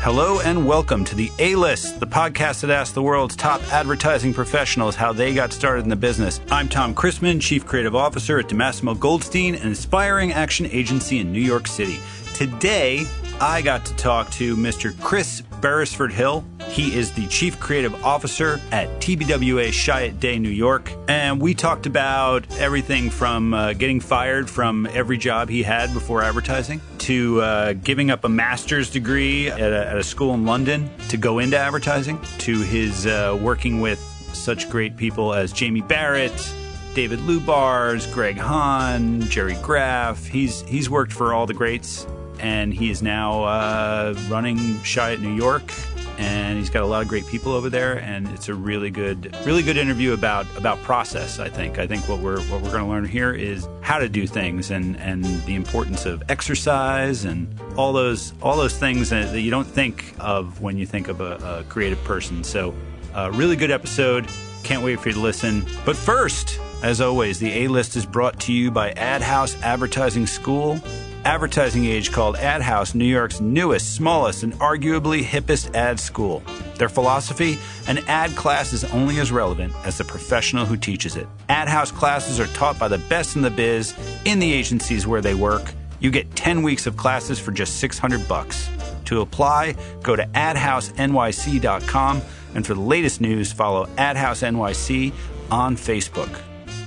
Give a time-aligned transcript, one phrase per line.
[0.00, 4.32] Hello and welcome to the A List, the podcast that asks the world's top advertising
[4.32, 6.40] professionals how they got started in the business.
[6.50, 11.40] I'm Tom Christmann, Chief Creative Officer at DiMassimo Goldstein, an inspiring action agency in New
[11.42, 11.98] York City.
[12.32, 13.06] Today,
[13.40, 14.98] I got to talk to Mr.
[15.00, 16.44] Chris Beresford Hill.
[16.70, 20.92] He is the Chief Creative Officer at TBWA Chiat Day New York.
[21.08, 26.22] And we talked about everything from uh, getting fired from every job he had before
[26.22, 30.90] advertising to uh, giving up a master's degree at a, at a, school in London
[31.08, 33.98] to go into advertising to his uh, working with
[34.32, 36.54] such great people as Jamie Barrett.
[36.94, 40.26] David Lubars, Greg Hahn, Gerry Graf.
[40.26, 42.06] He's he's worked for all the greats
[42.40, 45.72] and he is now uh, running Chiat New York.
[46.18, 49.36] And he's got a lot of great people over there, and it's a really good,
[49.46, 51.38] really good interview about about process.
[51.38, 51.78] I think.
[51.78, 54.72] I think what we're what we're going to learn here is how to do things,
[54.72, 59.50] and and the importance of exercise, and all those all those things that, that you
[59.52, 62.42] don't think of when you think of a, a creative person.
[62.42, 62.74] So,
[63.14, 64.28] uh, really good episode.
[64.64, 65.64] Can't wait for you to listen.
[65.84, 70.26] But first, as always, the A list is brought to you by Ad House Advertising
[70.26, 70.80] School
[71.24, 76.42] advertising age called Ad House New York's newest, smallest, and arguably hippest ad school.
[76.76, 81.26] Their philosophy an ad class is only as relevant as the professional who teaches it.
[81.48, 83.94] Ad House classes are taught by the best in the biz
[84.24, 85.72] in the agencies where they work.
[86.00, 88.68] You get 10 weeks of classes for just 600 bucks.
[89.06, 92.22] To apply, go to adhousenyc.com
[92.54, 95.12] and for the latest news, follow AdHouse NYC
[95.50, 96.40] on Facebook.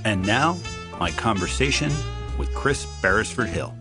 [0.04, 0.56] And now,
[0.98, 1.90] my conversation
[2.38, 3.74] with Chris Beresford Hill.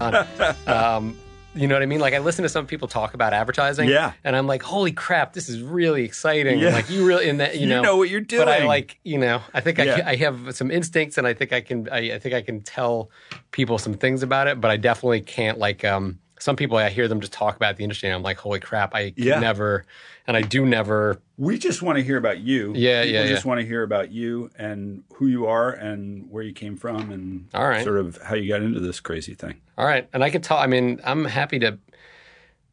[0.66, 1.16] um,
[1.54, 2.00] you know what I mean?
[2.00, 5.32] Like I listen to some people talk about advertising, yeah, and I'm like, holy crap,
[5.32, 6.58] this is really exciting.
[6.58, 6.70] Yeah.
[6.70, 8.44] Like you really in that, you, you know, know what you're doing.
[8.44, 10.02] But I like, you know, I think yeah.
[10.06, 12.60] I, I have some instincts, and I think I can, I, I, think I can
[12.60, 13.10] tell
[13.50, 15.84] people some things about it, but I definitely can't like.
[15.84, 18.60] um some people I hear them just talk about the industry, and I'm like, holy
[18.60, 19.40] crap, I yeah.
[19.40, 19.84] never,
[20.26, 21.20] and I do never.
[21.36, 22.72] We just want to hear about you.
[22.74, 23.22] Yeah, People yeah.
[23.24, 26.76] We just want to hear about you and who you are and where you came
[26.76, 27.84] from and all right.
[27.84, 29.60] sort of how you got into this crazy thing.
[29.76, 30.58] All right, and I can tell.
[30.58, 31.78] I mean, I'm happy to.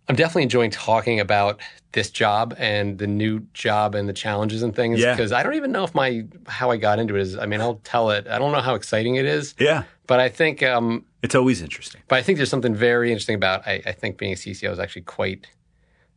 [0.08, 1.60] I'm definitely enjoying talking about
[1.94, 5.38] this job and the new job and the challenges and things because yeah.
[5.38, 7.38] I don't even know if my how I got into it is.
[7.38, 8.28] I mean, I'll tell it.
[8.28, 9.56] I don't know how exciting it is.
[9.58, 12.02] Yeah, but I think um, it's always interesting.
[12.08, 13.68] But I think there's something very interesting about.
[13.68, 15.48] I, I think being a CCO is actually quite.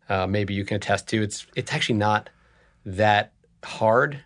[0.08, 1.22] Uh, maybe you can attest to.
[1.22, 2.30] It's it's actually not
[2.84, 3.32] that
[3.64, 4.24] hard.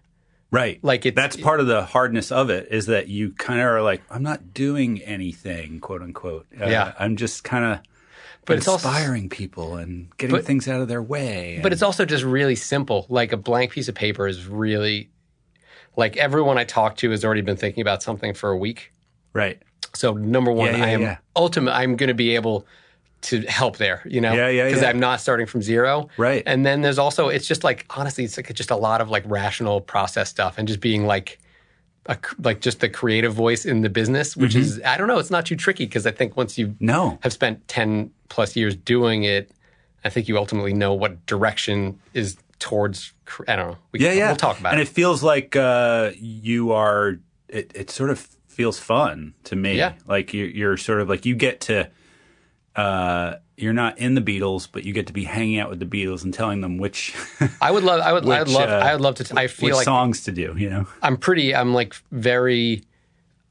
[0.51, 0.78] Right.
[0.83, 3.81] Like it, that's part of the hardness of it is that you kind of are
[3.81, 6.47] like, I'm not doing anything, quote unquote.
[6.61, 6.93] Uh, yeah.
[6.99, 7.81] I'm just kind of
[8.45, 11.55] but it's inspiring also, people and getting but, things out of their way.
[11.55, 13.06] And, but it's also just really simple.
[13.09, 15.11] Like a blank piece of paper is really
[15.97, 18.93] like everyone I talk to has already been thinking about something for a week.
[19.32, 19.62] Right.
[19.94, 21.16] So number one, yeah, yeah, I am yeah.
[21.37, 21.72] ultimate.
[21.72, 22.66] I'm going to be able
[23.22, 24.88] to help there, you know, yeah, yeah, because yeah.
[24.88, 26.43] I'm not starting from zero, right?
[26.44, 29.25] And then there's also it's just like honestly, it's like just a lot of like
[29.26, 31.38] rational process stuff and just being like.
[32.06, 34.62] A, like just the creative voice in the business, which mm-hmm.
[34.62, 37.16] is I don't know, it's not too tricky because I think once you no.
[37.22, 39.53] have spent ten plus years doing it,
[40.04, 43.12] I think you ultimately know what direction is towards.
[43.47, 43.78] I don't know.
[43.92, 44.26] We, yeah, yeah.
[44.26, 44.82] We'll talk about and it.
[44.82, 47.21] And it feels like uh, you are.
[47.48, 49.77] It, it sort of feels fun to me.
[49.77, 49.95] Yeah.
[50.07, 51.91] Like you're, you're sort of like you get to.
[52.75, 55.87] Uh, you're not in the Beatles, but you get to be hanging out with the
[55.87, 57.15] Beatles and telling them which.
[57.61, 58.01] I would love.
[58.01, 58.25] I would.
[58.25, 58.69] which, I would love.
[58.69, 59.25] Uh, I would love to.
[59.25, 60.55] T- I feel like songs to do.
[60.57, 61.55] You know, I'm pretty.
[61.55, 62.83] I'm like very.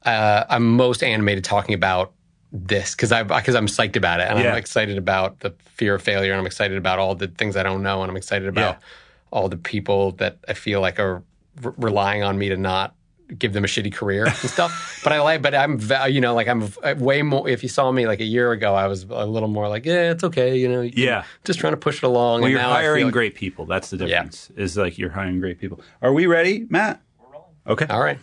[0.04, 2.12] Uh, I'm most animated talking about
[2.52, 4.50] this because I because I'm psyched about it and yeah.
[4.50, 7.62] I'm excited about the fear of failure and I'm excited about all the things I
[7.62, 8.86] don't know and I'm excited about yeah.
[9.30, 11.22] all the people that I feel like are
[11.62, 12.94] re- relying on me to not
[13.38, 15.00] give them a shitty career and stuff.
[15.04, 17.48] but I like, but I'm, you know, like I'm way more.
[17.48, 20.10] If you saw me like a year ago, I was a little more like, yeah,
[20.10, 20.82] it's okay, you know.
[20.82, 22.40] Yeah, just trying to push it along.
[22.40, 23.66] Well, and you're hiring like, great people.
[23.66, 24.50] That's the difference.
[24.56, 24.62] Yeah.
[24.62, 25.80] Is like you're hiring great people.
[26.00, 27.00] Are we ready, Matt?
[27.18, 27.54] We're rolling.
[27.66, 27.86] Okay.
[27.86, 28.18] All right.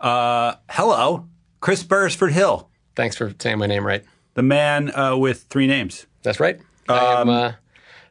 [0.00, 1.28] Uh, hello,
[1.60, 2.68] Chris Beresford Hill.
[2.96, 4.04] Thanks for saying my name right.
[4.34, 6.06] The man uh, with three names.
[6.22, 6.58] That's right.
[6.88, 7.28] Um, I am.
[7.28, 7.52] Uh,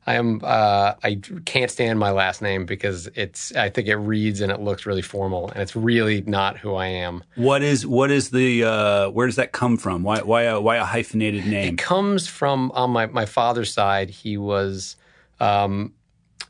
[0.05, 0.41] I am.
[0.43, 3.55] Uh, I can't stand my last name because it's.
[3.55, 6.87] I think it reads and it looks really formal, and it's really not who I
[6.87, 7.23] am.
[7.35, 7.87] What is?
[7.87, 8.63] What is the?
[8.63, 10.03] Uh, where does that come from?
[10.03, 10.21] Why?
[10.21, 10.43] Why?
[10.43, 11.75] A, why a hyphenated name?
[11.75, 14.09] It comes from on my my father's side.
[14.09, 14.95] He was.
[15.39, 15.93] Um,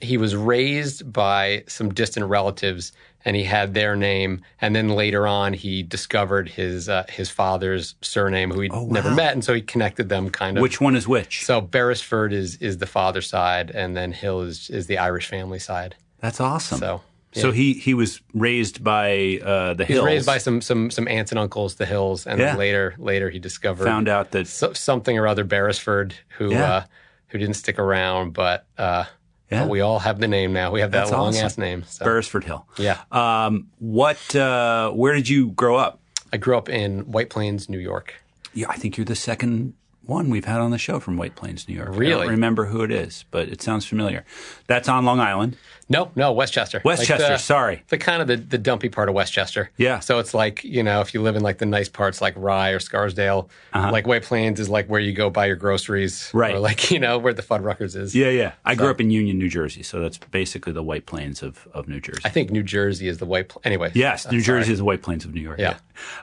[0.02, 2.92] he was raised by some distant relatives
[3.26, 7.96] and he had their name and then later on he discovered his uh, his father's
[8.02, 8.94] surname who he'd oh, wow.
[8.94, 12.34] never met and so he connected them kind of which one is which so beresford
[12.34, 16.40] is is the father side and then hill is is the irish family side that's
[16.40, 17.02] awesome so
[17.36, 17.42] yeah.
[17.42, 21.08] So he he was raised by uh, the he was raised by some some some
[21.08, 22.50] aunts and uncles, the Hills, and yeah.
[22.50, 26.74] then later later he discovered found out that so, something or other Beresford, who yeah.
[26.74, 26.84] uh,
[27.30, 29.06] who didn't stick around, but uh,
[29.54, 29.64] Yeah.
[29.64, 30.72] but we all have the name now.
[30.72, 31.46] We have that That's long awesome.
[31.46, 31.84] ass name.
[31.88, 32.66] So Beresford Hill.
[32.78, 34.36] yeah, Um, what?
[34.36, 36.00] Uh, where did you grow up?
[36.32, 38.16] I grew up in White Plains, New York.
[38.54, 39.74] Yeah, I think you're the second
[40.06, 41.90] one we've had on the show from White Plains, New York.
[41.94, 42.22] I Really?
[42.24, 44.26] don't remember who it is, but it sounds familiar.
[44.68, 45.56] That's on Long Island.
[45.90, 46.82] No, no, Westchester.
[46.86, 47.84] Westchester, Like the, sorry.
[47.90, 49.70] the kind of the, the dumpy part of Westchester.
[49.78, 50.00] Yeah.
[50.00, 52.70] So it's like you know if you live in like the nice parts like Rye
[52.70, 56.38] or Scarsdale, like White Plains is like where you go buy your groceries, Uh-huh.
[56.40, 56.56] Right.
[56.56, 58.16] Or like you know where the Fuddruckers is.
[58.16, 58.54] Yeah, yeah.
[58.66, 61.88] I grew up in Union, New Jersey, so that's basically the White Plains of, of
[61.88, 62.22] New Jersey.
[62.26, 63.50] I think New Jersey is the White.
[63.50, 63.92] Pl- anyway.
[63.94, 64.42] yes, uh, New.
[64.42, 65.60] Jersey is the White Plains of New York.
[65.60, 65.78] Yeah.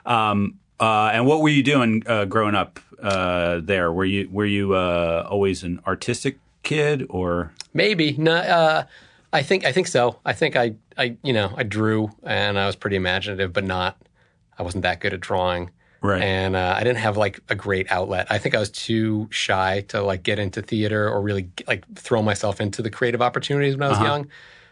[0.05, 3.91] Um, uh, and what were you doing uh, growing up uh, there?
[3.91, 8.83] Were you were you uh, always an artistic kid, or Maybe no.
[9.33, 10.19] I think I think so.
[10.25, 13.97] I think I I you know I drew and I was pretty imaginative, but not.
[14.59, 15.71] I wasn't that good at drawing.
[16.03, 16.21] Right.
[16.21, 18.25] And uh, I didn't have like a great outlet.
[18.29, 22.21] I think I was too shy to like get into theater or really like throw
[22.23, 24.05] myself into the creative opportunities when I was Uh-huh.
[24.05, 24.27] young.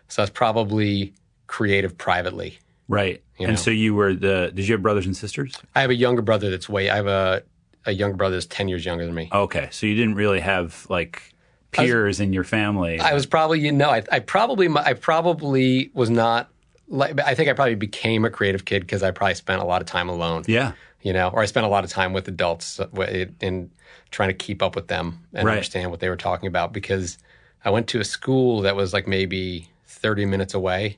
[0.07, 1.13] So I was probably
[1.47, 2.57] creative privately.
[2.87, 3.21] right?
[3.37, 3.55] And know.
[3.55, 4.51] so you were the.
[4.53, 5.53] Did you have brothers and sisters?
[5.75, 6.89] I have a younger brother that's way.
[6.89, 7.43] I have a
[7.85, 9.29] a younger brother that's ten years younger than me.
[9.31, 11.33] Okay, so you didn't really have like
[11.71, 12.99] peers in your family.
[12.99, 16.49] I was probably you know I, I probably I probably was not
[16.87, 19.81] like I think I probably became a creative kid because I probably spent a lot
[19.81, 20.43] of time alone.
[20.47, 20.73] yeah.
[21.01, 22.87] You know, or I spent a lot of time with adults uh,
[23.39, 23.71] in
[24.11, 25.53] trying to keep up with them and Right.
[25.53, 27.17] understand what they were talking about because
[27.63, 30.97] I went to a school that was like maybe thirty minutes away,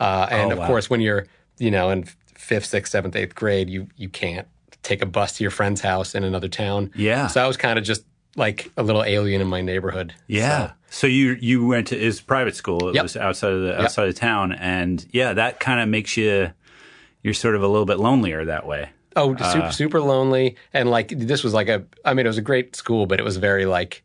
[0.00, 0.66] uh, and Oh, of wow.
[0.66, 1.26] course when you're
[1.58, 2.04] you know in
[2.34, 4.46] fifth, sixth, seventh, eighth grade, you you can't
[4.82, 6.90] take a bus to your friend's house in another town.
[6.94, 7.26] Yeah.
[7.26, 8.04] So I was kind of just
[8.36, 10.14] like a little alien in my neighborhood.
[10.26, 10.68] Yeah.
[10.68, 12.88] So- So, you you went to is private school.
[12.88, 13.02] It Yep.
[13.02, 16.52] was outside of the outside of town, and yeah, that kind of makes you
[17.22, 18.88] you're sort of a little bit lonelier that way.
[19.16, 20.56] Oh, Uh, super, super lonely.
[20.72, 23.24] And like, this was like a, I mean, it was a great school, but it
[23.24, 24.04] was very like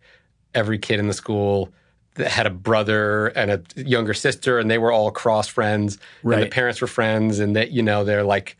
[0.56, 1.70] every kid in the school
[2.16, 5.98] that had a brother and a younger sister, and they were all cross friends.
[6.24, 6.40] And Right.
[6.42, 8.58] the parents were friends, and that, you know, they're like,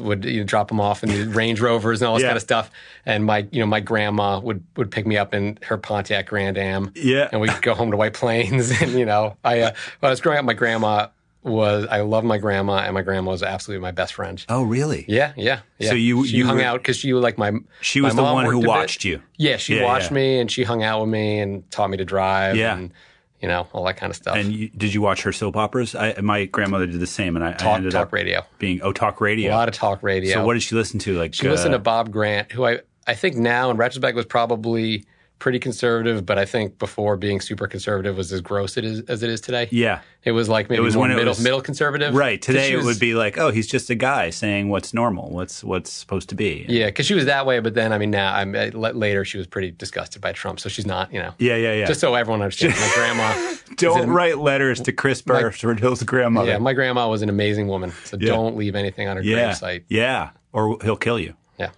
[0.00, 2.28] would you know, drop them off in the Range Rovers and all this Yeah.
[2.30, 2.70] kind of stuff.
[3.06, 6.58] And my, you know, my grandma would would pick me up in her Pontiac Grand
[6.58, 6.90] Am.
[6.94, 7.28] Yeah.
[7.32, 8.70] And we'd go home to White Plains.
[8.82, 11.08] And, you know, I, uh, when I was growing up, my grandma
[11.42, 14.44] was, I love my grandma, and my grandma was absolutely my best friend.
[14.50, 15.06] Oh, really?
[15.08, 15.88] Yeah, yeah, yeah.
[15.88, 17.52] So you- she you hung were- out because she was like my.
[17.80, 18.68] She was the one who worked a bit.
[18.68, 19.22] watched you.
[19.38, 20.14] Yeah, she Yeah, watched yeah.
[20.16, 22.56] me and she hung out with me and taught me to drive.
[22.56, 22.76] Yeah.
[22.76, 22.92] and
[23.40, 24.36] you know all that kind of stuff.
[24.36, 25.94] And you, did you watch her soap operas?
[25.94, 28.42] I, my grandmother did the same, and I, I talk ended talk up radio.
[28.58, 29.52] being oh talk radio.
[29.52, 30.34] A lot of talk radio.
[30.34, 31.18] So what did she listen to?
[31.18, 34.26] Like she listened uh, to Bob Grant, who I I think now in retrospect was
[34.26, 35.04] probably
[35.40, 39.24] pretty conservative, but I think before being super conservative was as gross it is, as
[39.24, 39.66] it is today.
[39.72, 40.00] yeah.
[40.22, 42.14] It was like maybe it was more middle was- middle conservative.
[42.14, 42.40] Right.
[42.40, 45.64] Today she it would be like, oh, he's just a guy saying what's normal, what's
[45.64, 46.66] what's supposed to be.
[46.68, 49.38] Yeah, because she was that way, but then I mean now I'm uh, later she
[49.38, 51.10] was pretty disgusted by Trump, so she's not.
[51.10, 51.34] You know.
[51.38, 51.86] Yeah, yeah, yeah.
[51.86, 53.56] Just so everyone understands, my grandma.
[53.76, 56.50] Don't an- write letters to Chris Beresford Hill's grandmother.
[56.50, 57.90] Yeah, my grandma was an amazing woman.
[58.04, 59.84] So don't leave anything on her yeah, gravesite.
[59.88, 61.34] yeah, or he'll kill you.
[61.58, 61.70] Yeah.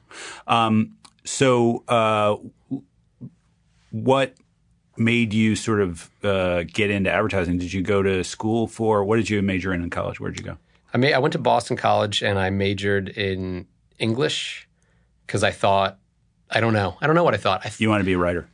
[1.25, 2.37] So, uh,
[3.93, 4.35] what
[4.97, 7.59] made you sort of uh, get into advertising?
[7.59, 9.05] Did you go to school for?
[9.05, 10.19] What did you major in in college?
[10.21, 10.59] Where did you go?
[10.93, 13.67] I ma- I went to Boston College and I majored in
[13.99, 14.69] English
[15.27, 15.99] because I thought
[16.51, 16.97] I don't know.
[17.01, 17.61] I don't know what I thought.
[17.65, 18.49] I th- You want to be a writer?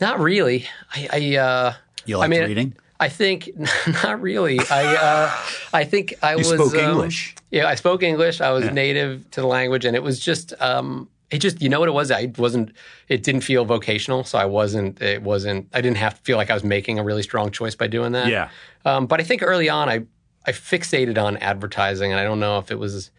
[0.00, 0.66] not really.
[0.92, 1.72] I, I uh
[2.04, 2.74] You like I mean, reading?
[2.98, 3.50] I think
[4.04, 4.58] not really.
[4.70, 5.32] I uh,
[5.72, 7.34] I think I was spoke um, English.
[7.50, 8.40] Yeah, I spoke English.
[8.40, 11.80] I was native to the language, and it was just um, it just you know
[11.80, 12.12] what it was.
[12.12, 12.70] I wasn't.
[13.08, 15.02] It didn't feel vocational, so I wasn't.
[15.02, 15.68] It wasn't.
[15.74, 18.12] I didn't have to feel like I was making a really strong choice by doing
[18.12, 18.28] that.
[18.28, 18.50] Yeah.
[18.84, 20.04] Um, but I think early on, I
[20.46, 23.10] I fixated on advertising, and I don't know if it was.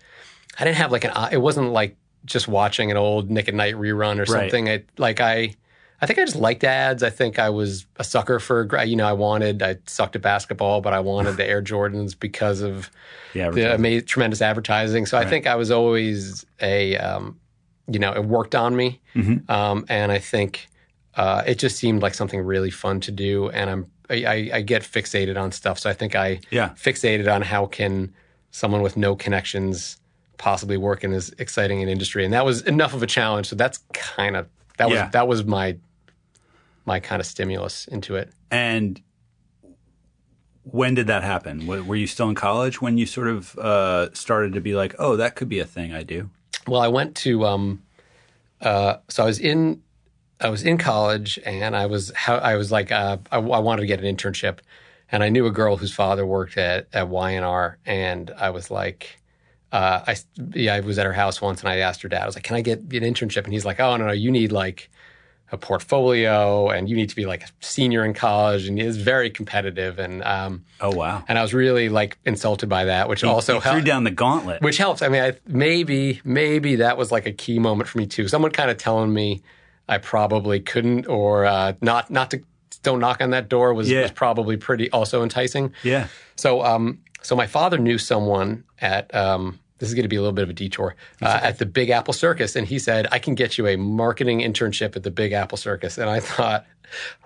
[0.58, 1.12] I didn't have like an.
[1.34, 4.70] It wasn't like just watching an old Nick at Night rerun or something.
[4.70, 5.56] I like I.
[6.02, 7.04] I think I just liked ads.
[7.04, 10.82] I think I was a sucker for, you know, I wanted, I sucked at basketball,
[10.82, 12.92] but I wanted the Air Jordans because of
[13.52, 15.06] the ama- tremendous advertising.
[15.06, 17.40] So I think I was always a, um,
[17.88, 19.02] you know, it worked on me.
[19.16, 19.50] Mm-hmm.
[19.52, 20.68] Um, and I think
[21.16, 23.50] uh, it just seemed like something really fun to do.
[23.50, 25.80] And I'm, I, I, get fixated on stuff.
[25.80, 26.70] So I think I Yeah.
[26.70, 28.14] fixated on how can
[28.52, 29.98] someone with no connections
[30.38, 32.26] possibly work in this exciting an industry.
[32.26, 33.48] And that was enough of a challenge.
[33.48, 35.10] So that's kind of, that was, Yeah.
[35.10, 35.78] that was my,
[36.86, 38.32] my kind of stimulus into it.
[38.52, 39.02] And
[40.64, 41.68] when did that happen?
[41.68, 45.16] Were you still in college when you sort of uh, started to be like, oh,
[45.16, 46.30] that could be a thing I do?
[46.68, 47.84] Well, I went to um,
[48.62, 49.82] uh, so I was in
[50.40, 53.88] I was in college, and I was I was like uh, I, I wanted to
[53.88, 54.60] get an internship,
[55.12, 59.20] and I knew a girl whose father worked at at Y&R, and I was like.
[59.72, 60.16] Uh, I
[60.54, 62.22] yeah, I was at her house once, and I asked her dad.
[62.22, 64.32] I was like, "Can I get an internship?" And he's like, "Oh no, no, you
[64.32, 64.90] need like
[65.52, 69.30] a portfolio and you need to be like a senior in college and it's very
[69.30, 71.24] competitive and um Oh wow.
[71.28, 74.12] and I was really like insulted by that which also He threw helped down the
[74.12, 74.62] gauntlet.
[74.62, 75.02] which helps.
[75.02, 78.28] I mean, I, maybe maybe that was like a key moment for me too.
[78.28, 79.42] Someone kind of telling me
[79.88, 82.42] I probably couldn't or uh, not not to
[82.84, 84.02] don't knock on that door was, Yeah.
[84.04, 85.74] was probably pretty also enticing.
[85.84, 86.08] yeah.
[86.36, 90.22] So um so my father knew someone at um this is going to be a
[90.22, 93.20] little bit of a detour uh, at the Big Apple Circus, and he said I
[93.20, 96.66] can get you a marketing internship at the Big Apple Circus, and I thought,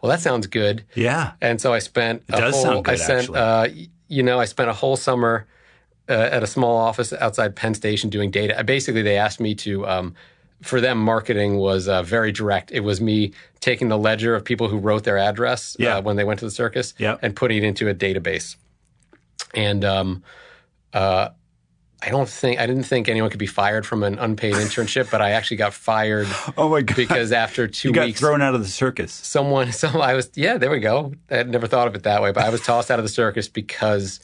[0.01, 0.83] well, that sounds good.
[0.95, 1.33] Yeah.
[1.41, 3.37] And so I spent a does whole, sound good, I spent, actually.
[3.39, 5.45] uh, you know, I spent a whole summer
[6.07, 8.63] uh, at a small office outside Penn Station doing data.
[8.63, 10.15] Basically, they asked me to, um,
[10.63, 12.71] for them, marketing was uh, very direct.
[12.71, 15.97] It was me taking the ledger of people who wrote their address Yeah.
[15.97, 17.17] uh, when they went to the circus Yeah.
[17.21, 18.55] and putting it into a database.
[19.53, 20.23] And um,
[20.93, 21.29] uh,
[22.01, 25.21] I don't think I didn't think anyone could be fired from an unpaid internship, but
[25.21, 26.27] I actually got fired
[26.57, 26.95] Oh my god.
[26.95, 29.11] because after two you got weeks, thrown out of the circus.
[29.11, 32.21] someone so i was yeah there we go i had never thought of it that
[32.21, 34.19] way but i was tossed out of the circus because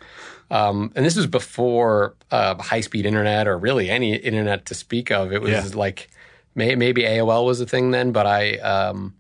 [0.52, 5.34] um, and this was before uh, high-speed internet or really any internet to speak of
[5.34, 5.66] it was Yeah.
[5.74, 6.10] like
[6.54, 9.14] may, maybe aol was a thing then but i um,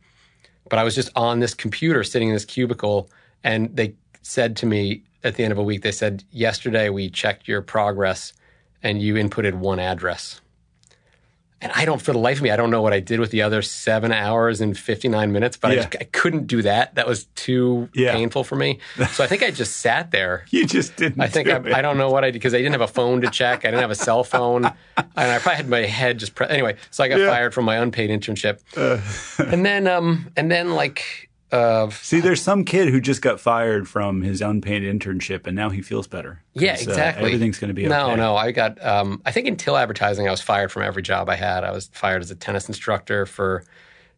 [0.69, 3.09] but i was just on this computer sitting in this cubicle
[3.43, 7.09] and they said to me at the end of a week they said yesterday we
[7.09, 8.31] checked your progress
[8.85, 10.39] and you inputted one address
[11.61, 13.31] and I don't, for the life of me, I don't know what I did with
[13.31, 16.93] the other seven hours and 59 minutes, but I, just, I couldn't do that.
[16.95, 18.11] That was too Yeah.
[18.11, 18.79] painful for me.
[19.13, 20.45] So I think I just sat there.
[20.51, 21.21] You just didn't.
[21.21, 21.79] I think do I.
[21.79, 23.63] I don't know what I did because I didn't have a phone to check.
[23.63, 24.65] I didn't have a cell phone.
[24.97, 27.27] And I probably had my head just, pre- anyway, so I got Yeah.
[27.27, 28.59] fired from my unpaid internship.
[29.39, 33.87] and then, um, and then like, uh, See, there's some kid who just got fired
[33.87, 36.41] from his unpaid internship, and now he feels better.
[36.53, 37.25] Yeah, uh, exactly.
[37.25, 38.15] everything's going to be no, okay.
[38.15, 38.35] no.
[38.35, 38.83] I got.
[38.83, 41.63] Um, I think until advertising, I was fired from every job I had.
[41.63, 43.63] I was fired as a tennis instructor for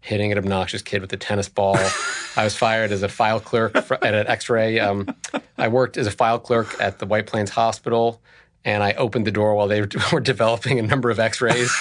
[0.02, 1.78] hitting an obnoxious kid with a tennis ball.
[2.36, 4.80] I was fired as a file clerk for, at an X-ray.
[4.80, 5.08] Um,
[5.58, 8.22] I worked as a file clerk at the White Plains Hospital,
[8.64, 11.72] and I opened the door while they were developing a number of X-rays.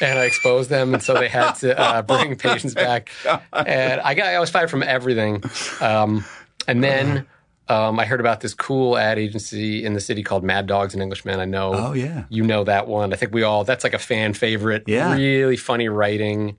[0.00, 3.10] And I exposed them, and so they had to uh, bring patients back.
[3.52, 5.42] And I got, I was fired from everything.
[5.80, 6.24] Um,
[6.66, 7.26] and then
[7.68, 11.02] um, I heard about this cool ad agency in the city called Mad Dogs and
[11.02, 11.38] Englishmen.
[11.40, 12.24] I know Oh yeah.
[12.28, 13.12] you know that one.
[13.12, 14.84] I think we all, that's like a fan favorite.
[14.86, 15.14] Yeah.
[15.14, 16.56] Really funny writing,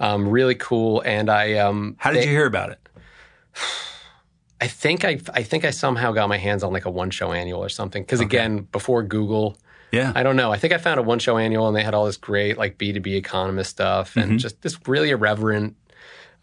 [0.00, 1.00] um, really cool.
[1.04, 2.78] And I, um, How did they- you hear about it?
[4.60, 7.32] I think I, I think I somehow got my hands on like a one show
[7.32, 8.04] annual or something.
[8.04, 9.56] Cause again, before Google,
[9.92, 10.12] Yeah.
[10.14, 10.52] I don't know.
[10.52, 12.78] I think I found a one show annual and they had all this great like
[12.78, 14.30] B2B economist stuff Mm-hmm.
[14.30, 15.76] and just this really irreverent,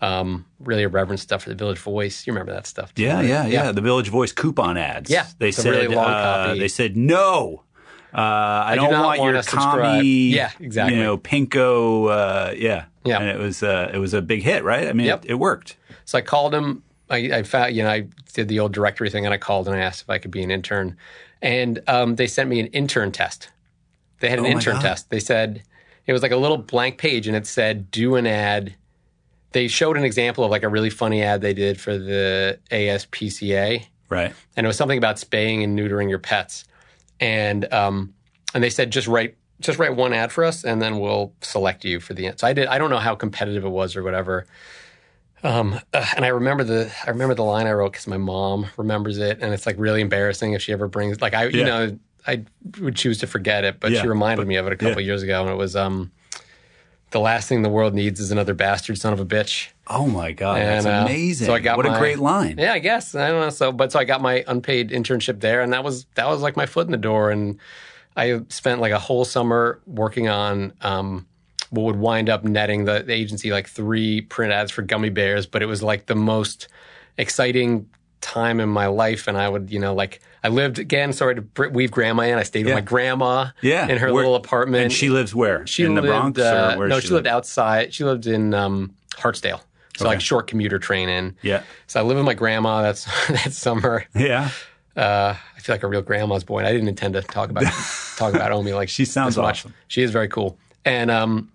[0.02, 2.28] um, really irreverent stuff for the Village Voice.
[2.28, 3.26] You remember that stuff too, Yeah, right?
[3.26, 5.10] yeah, yeah, The Village Voice coupon ads.
[5.10, 5.72] Yeah, they said.
[5.72, 7.64] really uh, they said no.
[8.14, 8.20] Uh,
[8.66, 10.30] I, do don't not want want your commie.
[10.30, 10.98] Yeah, exactly.
[10.98, 12.10] You know, pinko.
[12.10, 13.20] Uh, yeah, Yeah.
[13.20, 14.88] And it was uh, it was a big hit, right?
[14.88, 15.26] I mean, Yep.
[15.26, 15.76] it, it worked.
[16.06, 16.84] So I called him.
[17.10, 19.76] I, I found, you know, I did the old directory thing and I called and
[19.76, 20.98] I asked if I could be an intern.
[21.42, 23.50] And um, they sent me an intern test.
[24.20, 25.10] They had an Oh intern test.
[25.10, 25.64] They said
[26.06, 28.76] it was like a little blank page and it said, do an ad.
[29.52, 33.86] They showed an example of like a really funny ad they did for the ASPCA.
[34.10, 34.34] Right.
[34.56, 36.66] And it was something about spaying and neutering your pets.
[37.20, 38.14] And um,
[38.54, 41.84] and they said, just write just write one ad for us and then we'll select
[41.84, 44.46] you for the so I did I don't know how competitive it was or whatever.
[45.44, 48.68] Um, uh, and I remember the I remember the line I wrote because my mom
[48.76, 51.98] remembers it, and it's like really embarrassing if she ever brings like I you know
[52.26, 52.44] I
[52.80, 55.08] would choose to forget it, but Yeah, she reminded me of it a couple yeah.
[55.08, 56.12] years ago, and it was um
[57.12, 59.70] the last thing the world needs is another bastard son of a bitch.
[59.88, 61.46] Oh my god, that's uh, amazing!
[61.46, 62.58] so I got what a great line.
[62.58, 63.50] Yeah, I guess I don't know.
[63.50, 66.58] So, but so I got my unpaid internship there, and that was that was like
[66.58, 67.32] my foot in the door.
[67.32, 67.60] And
[68.18, 71.28] I spent like a whole summer working on um,
[71.70, 75.46] what would wind up netting the, the agency like three print ads for gummy bears.
[75.46, 76.68] But it was like the most
[77.18, 77.90] exciting
[78.22, 81.14] time in my life, and I would you know like I lived again.
[81.14, 82.38] Sorry to weave grandma in.
[82.38, 83.48] I stayed with my grandma.
[83.62, 84.84] Yeah, in her Where- little apartment.
[84.86, 85.66] And she lives where?
[85.68, 87.94] She lives in the Bronx, uh, no, she lived outside.
[87.94, 89.60] She lived in um, Hartsdale,
[89.98, 90.06] so Okay.
[90.06, 91.36] like short commuter train in.
[91.42, 92.82] Yeah, So I live with my grandma.
[92.82, 94.06] That's that summer.
[94.16, 94.50] yeah.
[94.96, 96.58] Uh, I feel like a real grandma's boy.
[96.60, 97.66] And I didn't intend to talk about
[98.18, 99.60] talk about Omi like She sounds this much.
[99.60, 99.74] awesome.
[99.88, 101.52] She is very cool, and um,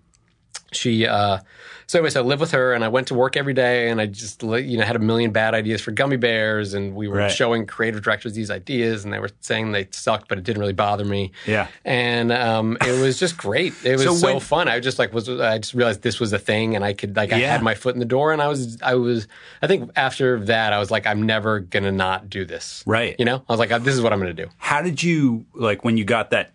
[0.75, 1.05] she.
[1.07, 1.39] Uh,
[1.85, 3.99] so anyway, so I lived with her, and I went to work every day, and
[3.99, 7.17] I just you know had a million bad ideas for gummy bears, and we were
[7.17, 7.31] Right.
[7.31, 10.71] showing creative directors these ideas, and they were saying they sucked, but it didn't really
[10.73, 11.33] bother me.
[11.45, 11.67] Yeah.
[11.83, 13.73] and um, it was just great.
[13.83, 14.67] It was So so, when- fun.
[14.69, 17.33] I just like was I just realized this was a thing, and I could like
[17.33, 17.51] I Yeah.
[17.51, 19.27] had my foot in the door, and I was I was
[19.61, 22.81] I think after that I was like I'm never gonna not do this.
[22.87, 23.15] Right.
[23.19, 24.49] You know, I was like, this is what I'm going to do.
[24.57, 26.51] How did you like when you got that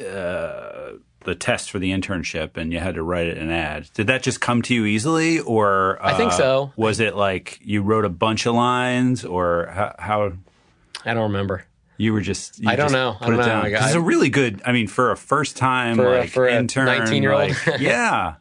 [0.00, 0.92] uh,
[1.24, 3.88] the test for the internship and you had to write an ad.
[3.94, 6.72] Did that just come to you easily, or uh, I think so.
[6.76, 9.94] Was it like you wrote a bunch of lines, or how?
[9.98, 10.32] how
[11.04, 11.64] I don't remember.
[11.96, 13.16] you were just you I don't just know.
[13.20, 13.46] I Put don't it know.
[13.46, 13.66] down.
[13.66, 14.62] I got- it's a really good.
[14.64, 17.50] I mean, for a first time For like for intern, 19-year-old?
[17.66, 18.34] like, yeah.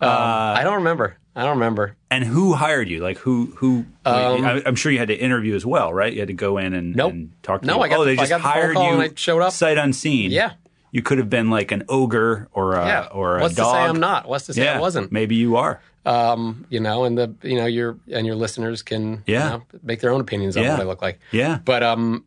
[0.00, 1.16] Um, I don't remember.
[1.34, 1.96] I don't remember.
[2.10, 3.00] And who hired you?
[3.00, 3.52] Like who?
[3.56, 3.84] Who?
[4.06, 6.12] I, I'm sure you had to interview as well, right?
[6.12, 7.12] You had to go in and, Um, Nope.
[7.12, 7.82] and talk to No, you.
[7.82, 8.80] I got oh, the- they I just got the hired you.
[8.82, 9.52] and I showed up.
[9.52, 10.30] sight unseen.
[10.30, 10.52] Yeah.
[10.96, 13.08] You could have been like an ogre or a Yeah.
[13.12, 13.66] or a What's dog.
[13.74, 14.26] to say I'm not?
[14.26, 15.12] What's to say yeah, I wasn't?
[15.12, 15.78] Maybe you are.
[16.06, 19.44] Um, you know, and the you know your and your listeners can Yeah.
[19.44, 20.70] you know, make their own opinions on Yeah.
[20.72, 21.20] what I look like.
[21.32, 21.58] Yeah.
[21.62, 22.24] But um,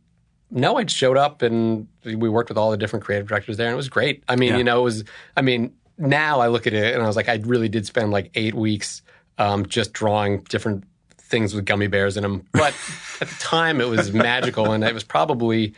[0.52, 3.74] no, I showed up and we worked with all the different creative directors there, and
[3.74, 4.24] it was great.
[4.28, 4.58] I mean, Yeah.
[4.58, 5.04] you know, it was.
[5.36, 8.12] I mean, now I look at it and I was like, I really did spend
[8.12, 9.02] like eight weeks
[9.40, 10.84] um, just drawing different
[11.30, 12.46] things with gummy bears in them.
[12.52, 12.74] But
[13.22, 15.74] at the time, it was magical, and it was probably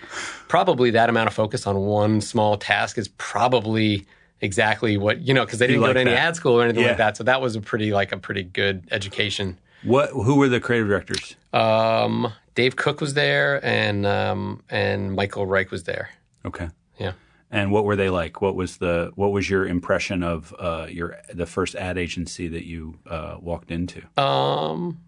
[0.47, 4.05] probably that amount of focus on one small task is probably
[4.41, 6.81] exactly what you know because they didn't like go to any ad school or anything
[6.83, 6.89] Yeah.
[6.89, 7.17] like that.
[7.17, 9.57] So that was a pretty like a pretty good education.
[9.83, 10.09] What?
[10.11, 11.35] Who were the creative directors?
[11.53, 16.09] Um, Dave Cook was there, and um, and Michael Reich was there.
[16.45, 16.69] Okay.
[16.99, 17.13] Yeah.
[17.49, 18.41] And what were they like?
[18.41, 22.65] What was the what was your impression of uh, your the first ad agency that
[22.65, 24.01] you uh, walked into?
[24.21, 24.99] Um,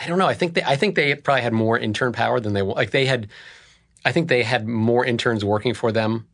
[0.00, 0.26] I don't know.
[0.26, 2.90] I think they, I think they probably had more intern power than they like.
[2.90, 3.28] They had,
[4.04, 6.26] I think they had more interns working for them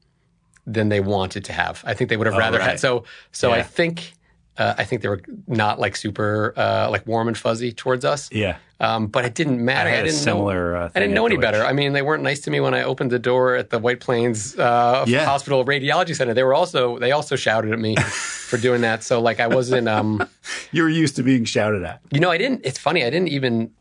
[0.67, 1.83] than they wanted to have.
[1.87, 2.71] I think they would have oh, rather Oh, right.
[2.71, 2.81] had.
[2.81, 4.15] So, so I think,
[4.61, 8.29] uh, I think they were not like super uh, like warm and fuzzy towards us.
[8.31, 8.57] Yeah.
[8.79, 9.91] Um, but it didn't matter.
[9.91, 10.79] I had a didn't similar, know.
[10.85, 11.63] uh, I didn't know any better.
[11.65, 14.01] I mean, they weren't nice to me when I opened the door at the White
[14.01, 15.25] Plains uh, Yeah.
[15.27, 16.33] Hospital Radiology Center.
[16.35, 17.97] They were also they also shouted at me
[18.51, 19.03] for doing that.
[19.03, 19.89] So like I wasn't.
[19.89, 20.27] Um,
[20.73, 22.01] You were used to being shouted at.
[22.13, 22.61] you know, I didn't.
[22.65, 23.05] It's funny.
[23.05, 23.73] I didn't even.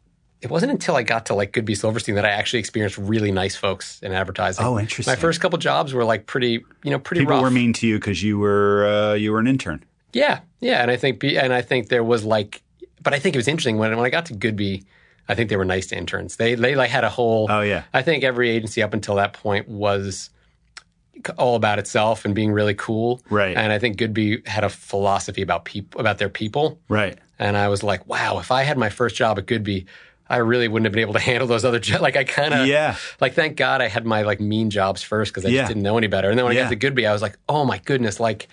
[0.41, 3.55] It wasn't until I got to like Goodby Silverstein that I actually experienced really nice
[3.57, 4.65] folks in advertising.
[4.65, 5.11] Oh, interesting.
[5.11, 7.43] My first couple jobs were like pretty, you know, pretty People rough.
[7.43, 9.83] were mean to you because you were uh, you were an intern.
[10.13, 12.61] Yeah, yeah, and I think and I think there was like,
[13.03, 14.83] but I think it was interesting when when I got to Goodby,
[15.27, 16.35] I think they were nice to interns.
[16.37, 17.47] They they like had a whole.
[17.49, 17.83] Oh, yeah.
[17.93, 20.29] I think every agency up until that point was
[21.37, 23.21] all about itself and being really cool.
[23.29, 23.55] Right.
[23.57, 26.79] And I think Goodby had a philosophy about people about their people.
[26.87, 27.17] Right.
[27.37, 29.85] And I was like, wow, if I had my first job at Goodby,
[30.29, 32.01] I really wouldn't have been able to handle those other jobs.
[32.01, 32.95] Like I kind of, Yeah.
[33.19, 35.61] Like thank God I had my like mean jobs first because I Yeah.
[35.61, 36.29] just didn't know any better.
[36.29, 38.47] And then when I got to Goodby, I was like, oh my goodness, like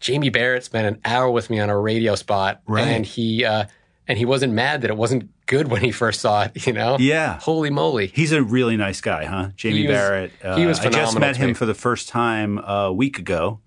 [0.00, 2.86] Jamie Barrett spent an hour with me on a radio spot, Right.
[2.88, 3.66] and he uh,
[4.08, 6.52] and he wasn't mad that it wasn't good when he first saw it.
[6.66, 6.96] You know?
[6.98, 7.38] Yeah.
[7.40, 8.08] Holy moly!
[8.08, 9.50] He's a really nice guy, huh?
[9.56, 10.32] Jamie He was- Barrett.
[10.42, 13.60] Uh, he was I just met him for the first time a week ago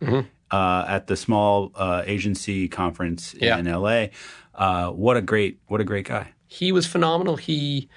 [0.51, 3.57] uh, at the small uh, agency conference Yeah.
[3.57, 4.07] in LA.
[4.55, 6.31] Uh, what a great what a great guy.
[6.47, 7.35] he was phenomenal.
[7.37, 7.89] He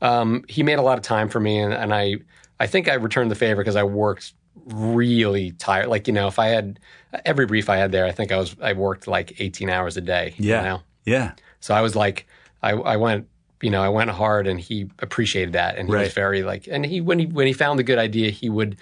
[0.00, 2.16] um, he made a lot of time for me, and, and I
[2.60, 4.32] I think I returned the favor because I worked
[4.66, 5.88] really tired.
[5.88, 6.78] Like you know, if I had
[7.24, 10.00] every brief I had there, I think I was I worked like eighteen hours a
[10.00, 10.34] day.
[10.36, 10.62] you Yeah.
[10.62, 10.82] know?
[11.04, 11.32] Yeah.
[11.60, 12.26] So I was like,
[12.62, 13.26] I, I went,
[13.62, 16.02] you know, I went hard, and he appreciated that, and he Right.
[16.04, 18.76] was very like, and he when he when he found a good idea, he would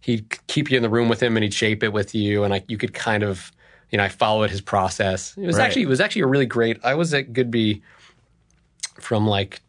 [0.00, 2.50] he'd keep you in the room with him, and he'd shape it with you, and
[2.50, 3.50] like you could kind of,
[3.90, 5.34] you know, I followed his process.
[5.36, 5.64] It was Right.
[5.64, 6.78] actually it was actually a really great.
[6.84, 7.80] I was at Goodby
[9.00, 9.60] from like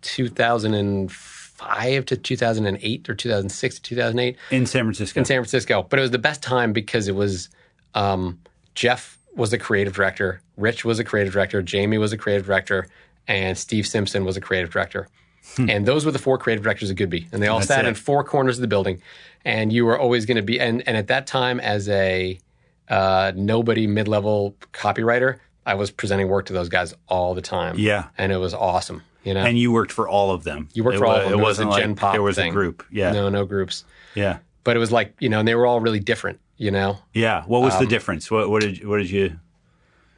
[1.61, 5.19] 2005 to 2008 or 2006 to 2008 In San Francisco.
[5.19, 5.83] in San Francisco.
[5.89, 7.49] But it was the best time because it was
[7.93, 8.39] um,
[8.75, 12.87] Jeff was the creative director, Rich was a creative director, Jamie was a creative director,
[13.27, 15.07] and Steve Simpson was a creative director.
[15.57, 17.61] And those were the four creative directors of Goodby, and they all Hmm.
[17.61, 17.89] That's sat it.
[17.89, 19.01] in four corners of the building.
[19.43, 22.39] And you were always going to be, and, and at that time, as a
[22.89, 27.75] uh, nobody mid level copywriter, I was presenting work to those guys all the time.
[27.79, 28.05] Yeah.
[28.17, 29.01] and it was awesome.
[29.23, 30.67] You know, and you worked for all of them.
[30.73, 31.31] you worked It for all of them.
[31.31, 32.49] It It was wasn't like Gen Pop there was thing.
[32.49, 32.83] a group.
[32.91, 33.11] Yeah.
[33.11, 33.85] no, no groups.
[34.15, 34.39] Yeah.
[34.63, 36.39] But it was like you know, and they were all really different.
[36.57, 37.43] You know, Yeah.
[37.45, 38.29] What was the Um, difference?
[38.29, 39.39] What, what did you- what did you?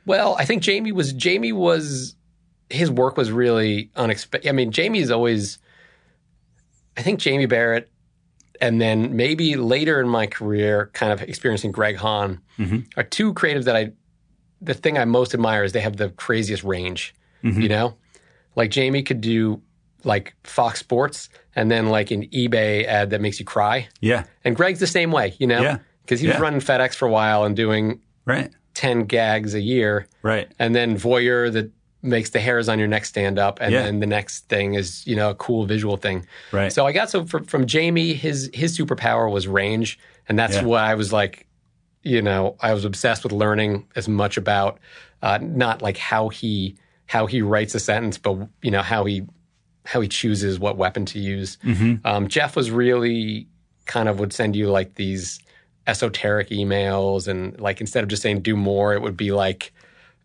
[0.05, 2.15] Well, I think Jamie was Jamie was
[2.69, 4.49] his work was really unexpected.
[4.49, 5.57] I mean, Jamie's always
[6.97, 7.89] I think Jamie Barrett
[8.61, 12.39] and then maybe later in my career kind of experiencing Greg Hahn
[12.97, 13.91] are two creatives that I
[14.61, 17.95] the thing I most admire is they have the craziest range, you know?
[18.55, 19.61] Like Jamie could do
[20.03, 23.87] like Fox Sports and then like an eBay ad that makes you cry.
[24.01, 24.23] Yeah.
[24.43, 25.61] And Greg's the same way, you know?
[25.61, 25.77] Yeah.
[26.07, 26.41] Cuz he was Yeah.
[26.41, 28.51] running FedEx for a while and doing Right.
[28.73, 30.51] 10 gags a year Right.
[30.59, 33.83] and then voyeur that makes the hairs on your neck stand up and Yeah.
[33.83, 36.73] then the next thing is you know a cool visual thing Right.
[36.73, 40.63] so i got so from, from jamie his his superpower was range and that's Yeah.
[40.65, 41.45] what i was like
[42.01, 44.79] you know i was obsessed with learning as much about
[45.21, 46.75] uh, not like how he
[47.07, 49.23] how he writes a sentence but you know how he
[49.85, 52.05] how he chooses what weapon to use Mm-hmm.
[52.05, 53.47] um, jeff was really
[53.85, 55.39] kind of would send you like these
[55.87, 59.73] esoteric emails and like instead of just saying do more, it would be like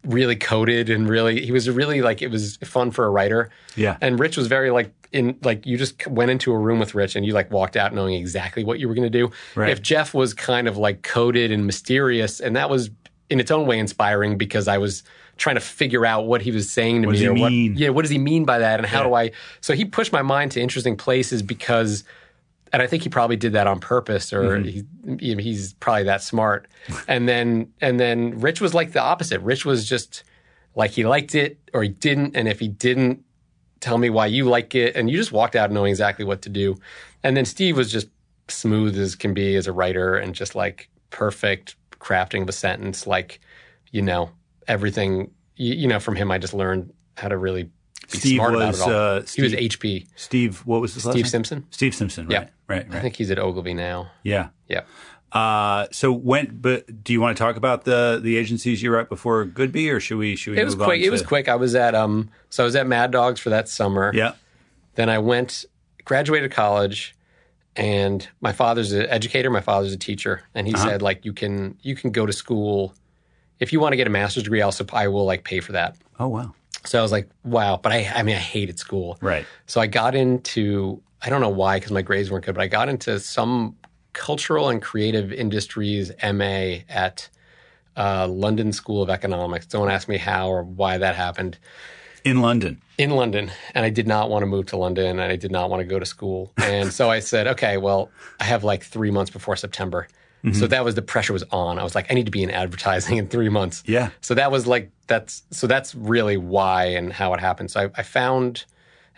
[0.05, 3.51] really coded and really he was really like it was fun for a writer.
[3.75, 3.97] Yeah.
[4.01, 7.17] And Rich was very like in like you just went into a room with Rich
[7.17, 9.33] and you like walked out knowing exactly what you were going to do.
[9.57, 9.71] Right.
[9.71, 12.91] If Jeff was kind of like coded and mysterious and that was
[13.29, 15.03] in its own way inspiring because I was
[15.39, 17.53] trying to figure out what he was saying to What me does he or what
[17.53, 19.09] yeah, what does he mean by that and how Yeah.
[19.09, 22.05] do I so he pushed my mind to interesting places because
[22.73, 25.17] and I think he probably did that on purpose, or mm-hmm.
[25.17, 26.69] he, you know, he's probably that smart.
[27.07, 29.41] and then and then Rich was like the opposite.
[29.41, 30.25] Rich was just
[30.75, 33.25] like he liked it or he didn't, and if he didn't,
[33.81, 36.49] tell me why you like it, and you just walked out knowing exactly what to
[36.49, 36.77] do.
[37.23, 38.09] And then Steve was just
[38.49, 43.07] smooth as can be as a writer, and just like perfect crafting of a sentence,
[43.07, 43.41] like
[43.93, 44.31] you know
[44.69, 45.31] everything.
[45.57, 48.81] You, you know, from him, I just learned how to really be Steve smart was,
[48.81, 49.17] about it all.
[49.19, 50.07] uh, he was HP.
[50.15, 51.31] Steve, what was his last Steve name?
[51.31, 51.67] Simpson.
[51.71, 52.27] Steve Simpson.
[52.29, 52.33] Right.
[52.43, 52.49] Yeah.
[52.69, 52.87] Right.
[52.93, 54.11] I think he's at Ogilvy now.
[54.23, 54.49] Yeah.
[54.69, 54.83] Yeah.
[55.33, 58.99] Uh, so when, but do you want to talk about the the agencies you were
[58.99, 60.89] at before Goodby, or should we should we It was quick.
[61.01, 61.49] on It was quick.
[61.49, 64.11] I was at um, so I was at Mad Dogs for that summer.
[64.15, 64.33] Yeah.
[64.95, 65.67] Then I went,
[66.05, 67.15] graduated college,
[67.77, 69.51] and my father's an educator.
[69.51, 70.85] My father's a teacher, and he Uh-huh.
[70.89, 72.95] said like you can you can go to school
[73.61, 74.61] if you want to get a master's degree.
[74.61, 75.97] Also, I will like pay for that.
[76.19, 76.55] Oh wow.
[76.85, 77.79] So I was like, wow.
[77.83, 79.19] But I, I mean, I hated school.
[79.21, 79.45] Right.
[79.67, 82.69] So I got into, I don't know why, because my grades weren't good, but I
[82.69, 83.77] got into some
[84.13, 87.29] cultural and creative industries MA at
[87.97, 89.67] uh, London School of Economics.
[89.67, 91.59] Don't ask me how or why that happened.
[92.25, 92.81] In London.
[92.97, 95.71] In London, and I did not want to move to London, and I did not
[95.71, 96.53] want to go to school.
[96.57, 100.09] And so I said, okay, well, I have like three months before September.
[100.53, 101.79] So that was the pressure was on.
[101.79, 103.83] I was like, I need to be in advertising in three months.
[103.87, 104.11] Yeah.
[104.21, 107.71] So that was like that's so that's really why and how it happened.
[107.71, 108.65] So I, I found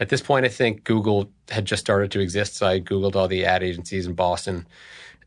[0.01, 2.57] at this point I think Google had just started to exist.
[2.57, 4.67] So I googled all the ad agencies in Boston,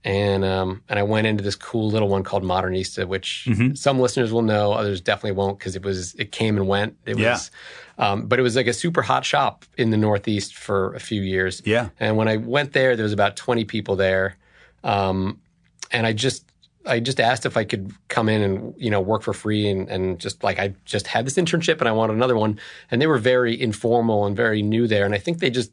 [0.04, 4.34] and um, and I went into this cool little one called Modernista, which some listeners
[4.34, 6.98] will know, others definitely won't because it was it came and went.
[7.06, 7.34] It Yeah.
[7.34, 7.52] was,
[8.00, 11.22] um, but it was like a super hot shop in the Northeast for a few
[11.22, 11.62] years.
[11.66, 11.90] Yeah.
[12.00, 14.38] And when I went there, there was about twenty people there.
[14.84, 15.40] Um,
[15.94, 16.46] and I just
[16.86, 19.88] I just asked if I could come in and you know work for free and,
[19.90, 22.60] and just like I just had this internship and I wanted another one.
[22.92, 25.06] And they were very informal and very new there.
[25.06, 25.72] And I think they just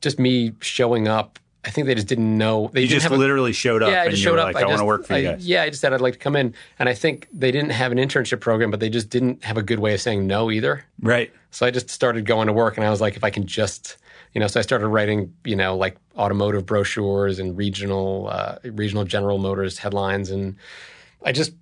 [0.00, 2.70] just me showing up I think they just didn't know.
[2.72, 4.52] They You just have a, literally showed up yeah I and just you showed up.
[4.52, 5.46] like, I, want to work for you guys.
[5.46, 6.54] yeah I just said I'd like to come in.
[6.80, 9.62] And I think they didn't have an internship program but they just didn't have a
[9.62, 10.84] good way of saying no either.
[11.00, 11.32] Right.
[11.52, 13.96] so I just started going to work and I was like, if I can just,
[14.34, 19.04] you know, so I started writing, you know, like automotive brochures and regional, uh, regional
[19.04, 20.30] General Motors headlines.
[20.30, 20.56] And
[21.24, 21.52] I just,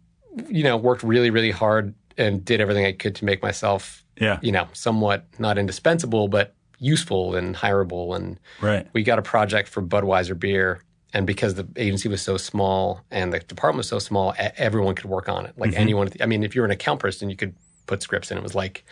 [0.49, 4.39] you know, worked really, really hard and did everything I could to make myself, Yeah.
[4.43, 8.15] you know, somewhat not indispensable, but useful and hireable.
[8.17, 8.87] And Right.
[8.93, 10.83] we got a project for Budweiser beer.
[11.13, 15.11] And because the agency was so small and the department was so small, everyone could
[15.11, 15.55] work on it.
[15.59, 17.55] Like anyone, I mean, if you were an account person, you could
[17.87, 18.39] put scripts in.
[18.39, 18.85] It was like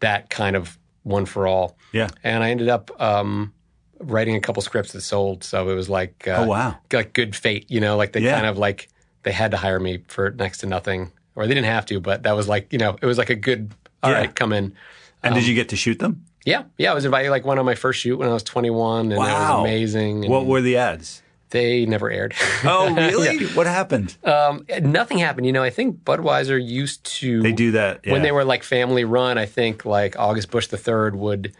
[0.00, 1.76] that kind of one for all.
[1.92, 2.08] Yeah.
[2.24, 3.52] And I ended up um,
[4.00, 5.44] writing a couple scripts that sold.
[5.44, 6.78] So it was like, uh, Oh wow.
[6.92, 8.34] like good fate, you know, like they Yeah.
[8.34, 8.88] kind of like
[9.22, 12.22] they had to hire me for next to nothing, or they didn't have to, but
[12.24, 14.32] that was like, you know, it was like a good, all right, Yeah.
[14.32, 14.74] come in.
[15.22, 16.24] And Um, did you get to shoot them?
[16.44, 17.30] Yeah, yeah, I was invited.
[17.30, 19.38] Like went on my first shoot when I was 21, and it Wow.
[19.58, 20.24] was amazing.
[20.24, 21.22] And What were the ads?
[21.52, 22.34] They never aired.
[22.64, 23.46] Oh really?
[23.48, 24.16] What happened?
[24.24, 25.46] um, nothing happened.
[25.46, 28.12] You know, I think Budweiser used to They do that yeah.
[28.12, 29.38] when they were like family run.
[29.38, 31.52] I think like August Busch the third would,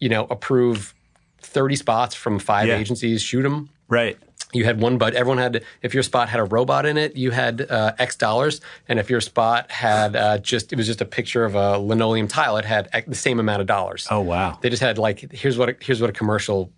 [0.00, 0.94] you know, approve
[1.38, 2.78] 30 spots from five Yeah.
[2.78, 3.68] agencies, shoot them.
[3.88, 4.18] right.
[4.52, 5.14] You had one, bud.
[5.14, 5.64] everyone had.
[5.82, 9.10] If your spot had a robot in it, you had uh, X dollars, and if
[9.10, 12.64] your spot had uh, just it was just a picture of a linoleum tile, it
[12.64, 14.06] had the same amount of dollars.
[14.12, 14.56] Oh wow.
[14.60, 16.70] They just had like here's what a, here's what a commercial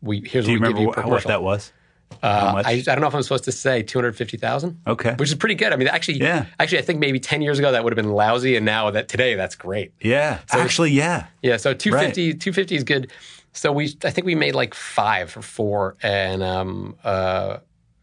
[0.00, 1.70] we here's Do you what we remember give you what, that was?
[2.22, 2.62] Uh.
[2.64, 4.80] I, I don't know if I'm supposed to say two hundred fifty thousand.
[4.86, 5.14] Okay.
[5.16, 5.72] which is pretty good.
[5.72, 6.46] I mean, actually, Yeah.
[6.58, 9.08] actually, I think maybe ten years ago that would have been lousy, and now that
[9.08, 9.92] today that's great.
[10.00, 10.40] yeah.
[10.50, 11.26] Actually, yeah.
[11.42, 13.10] Yeah, so 250, 250 is good.
[13.52, 17.58] So we, I think we made like five or four, and um, uh,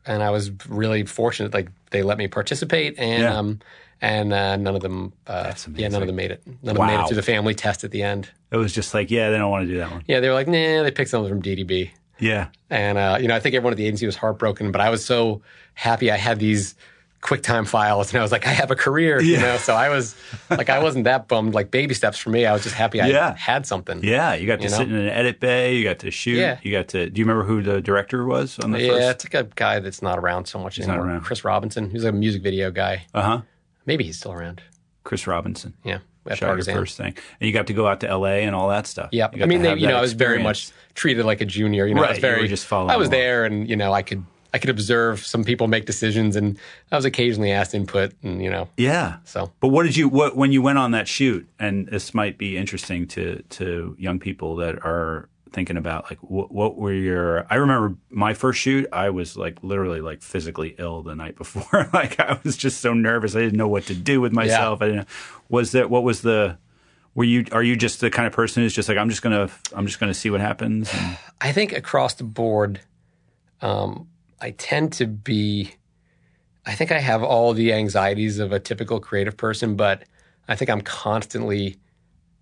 [0.05, 1.53] and I was really fortunate.
[1.53, 3.37] Like they let me participate, and Yeah.
[3.37, 3.59] um,
[4.01, 6.41] and uh, none of them, uh, yeah, none of them made it.
[6.45, 8.29] None of them made it through the family test at the end.
[8.51, 10.03] It was just like, yeah, they don't want to do that one.
[10.07, 11.91] Yeah, they were like, nah, they picked someone from DDB.
[12.19, 12.47] Yeah.
[12.69, 15.03] And uh, you know, I think everyone at the agency was heartbroken, but I was
[15.05, 15.41] so
[15.73, 16.75] happy I had these
[17.21, 19.57] QuickTime files, and I was like, I have a career, you know.
[19.57, 20.15] So I was
[20.51, 21.55] like, I wasn't that bummed.
[21.55, 22.45] Like baby steps for me.
[22.45, 23.35] I was just happy I Yeah.
[23.35, 24.03] had something.
[24.03, 24.35] Yeah.
[24.35, 24.77] You got to You know?
[24.77, 25.75] sit in an edit bay.
[25.75, 26.37] You got to shoot.
[26.37, 26.59] Yeah.
[26.61, 27.09] You got to.
[27.09, 29.25] Do you remember who the director was on the Yeah, first?
[29.25, 31.07] it's like a guy that's not around so much not anymore.
[31.07, 31.21] around.
[31.21, 33.07] Chris Robinson, who's a music video guy.
[33.13, 33.41] Uh huh.
[33.87, 34.61] Maybe he's still around.
[35.03, 35.73] Chris Robinson.
[35.83, 38.43] Yeah, your first thing, and you got to go out to L.A.
[38.43, 39.09] and all that stuff.
[39.11, 40.71] Yeah, I mean, they, you know, I was very experience.
[40.71, 41.85] much treated like a junior.
[41.85, 43.19] You know, I Right, was you very were just following I was along.
[43.19, 46.57] there, and you know, I could I could observe some people make decisions, and
[46.91, 49.17] I was occasionally asked input, and you know, Yeah.
[49.25, 51.47] so But what did you what when you went on that shoot?
[51.59, 56.51] And this might be interesting to to young people that are thinking about like what,
[56.51, 57.47] what were your?
[57.49, 58.87] I remember my first shoot.
[58.91, 61.89] I was like literally like physically ill the night before.
[61.93, 63.35] like I was just so nervous.
[63.35, 64.81] I didn't know what to do with myself.
[64.81, 64.99] I didn't.
[64.99, 65.05] Know
[65.49, 66.57] was that what was the?
[67.15, 69.49] Were you are you just the kind of person who's just like I'm just gonna
[69.73, 70.93] I'm just gonna see what happens?
[70.93, 72.81] And, I think across the board,
[73.61, 74.09] um,
[74.41, 75.73] I tend to be.
[76.67, 80.03] I think I have all the anxieties of a typical creative person, but
[80.47, 81.77] I think I'm constantly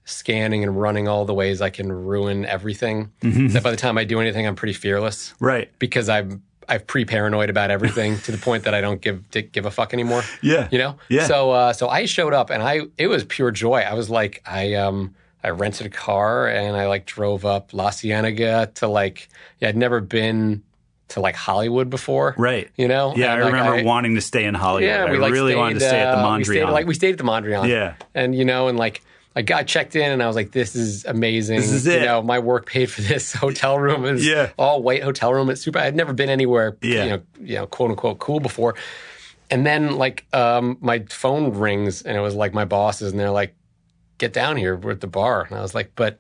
[0.06, 3.12] scanning and running all the ways I can ruin everything.
[3.22, 5.70] That by the time I do anything, I'm pretty fearless right.
[5.80, 9.66] because I'm I've pre paranoid about everything to the point that I don't give give
[9.66, 10.24] a fuck anymore.
[10.42, 10.68] Yeah.
[10.72, 10.98] you know.
[11.10, 11.26] Yeah.
[11.26, 13.80] So uh, so I showed up and I it was pure joy.
[13.80, 17.92] I was like I um I rented a car and I like drove up La
[17.92, 20.64] Cienega to like yeah I'd never been
[21.10, 22.34] to like Hollywood before.
[22.38, 22.70] Right.
[22.76, 23.14] You know.
[23.16, 24.90] Yeah, I like, remember wanting to stay in Hollywood.
[24.90, 26.72] yeah, I we like really stayed, wanted to stay at the uh, We stayed, Mondrian.
[26.72, 27.68] like we stayed at the Mondrian.
[27.68, 27.96] Yeah.
[28.14, 29.02] and you know, and like
[29.36, 32.02] I got checked in, and I was like, "This is amazing." This is it.
[32.02, 34.06] You know, my work paid for this hotel room.
[34.06, 34.52] It was Yeah.
[34.58, 35.50] all white hotel room.
[35.50, 35.80] It's super.
[35.80, 37.04] I'd never been anywhere, Yeah.
[37.04, 38.76] you know, you know, quote unquote cool before.
[39.50, 43.32] And then like um, my phone rings, and it was like my bosses, and they're
[43.32, 43.56] like,
[44.20, 44.76] "Get down here.
[44.76, 46.20] We're at the bar." And I was like, "But."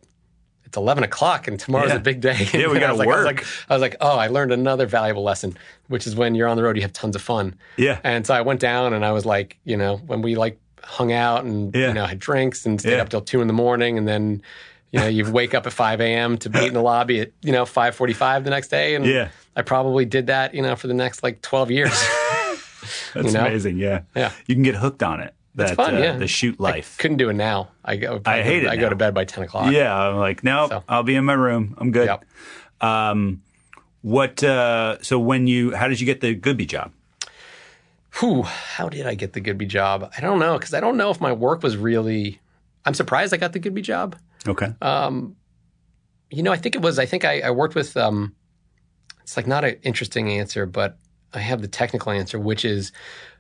[0.66, 1.98] It's eleven o'clock, and tomorrow's Yeah.
[1.98, 2.48] a big day.
[2.52, 3.26] Yeah, we gotta was like- I was work.
[3.28, 5.56] like, I was like, oh, I learned another valuable lesson,
[5.88, 7.54] which is when you're on the road, you have tons of fun.
[7.78, 8.00] Yeah.
[8.04, 11.12] And so I went down and I was like, you know, when we like hung
[11.12, 11.88] out and Yeah.
[11.90, 13.02] you know had drinks and stayed Yeah.
[13.02, 14.42] up till two in the morning, and then
[14.92, 16.38] you know you wake up at five a.m.
[16.40, 19.30] to meet in the lobby at you know five forty-five the next day, and Yeah.
[19.56, 21.92] I probably did that you know for the next like twelve years.
[23.14, 23.42] That's you know?
[23.46, 23.78] amazing.
[23.78, 24.02] Yeah.
[24.16, 24.32] Yeah.
[24.48, 25.34] You can get hooked on it.
[25.56, 26.18] That, It's fun, uh, yeah.
[26.18, 26.98] The shoot life.
[26.98, 27.70] Couldn't do it now.
[27.86, 28.20] I go.
[28.26, 28.82] I hate it I now.
[28.82, 29.72] go to bed by ten o'clock.
[29.72, 29.96] yeah.
[29.96, 31.76] I'm like, no, So- I'll be in my room.
[31.78, 32.08] I'm good.
[32.08, 32.26] Yep.
[32.82, 33.42] Um,
[34.02, 36.92] what, uh, so when you, how did you get the Goodby job?
[38.20, 40.12] Whew, how did I get the Goodby job?
[40.16, 42.40] I don't know because I don't know if my work was really.
[42.86, 44.16] I'm surprised I got the Goodby job.
[44.48, 44.74] Okay.
[44.82, 45.36] Um,
[46.30, 47.00] you know, I think it was.
[47.00, 47.96] I think I, I worked with.
[47.98, 48.36] Um,
[49.22, 50.98] it's like not an interesting answer, but
[51.34, 52.92] I have the technical answer, which is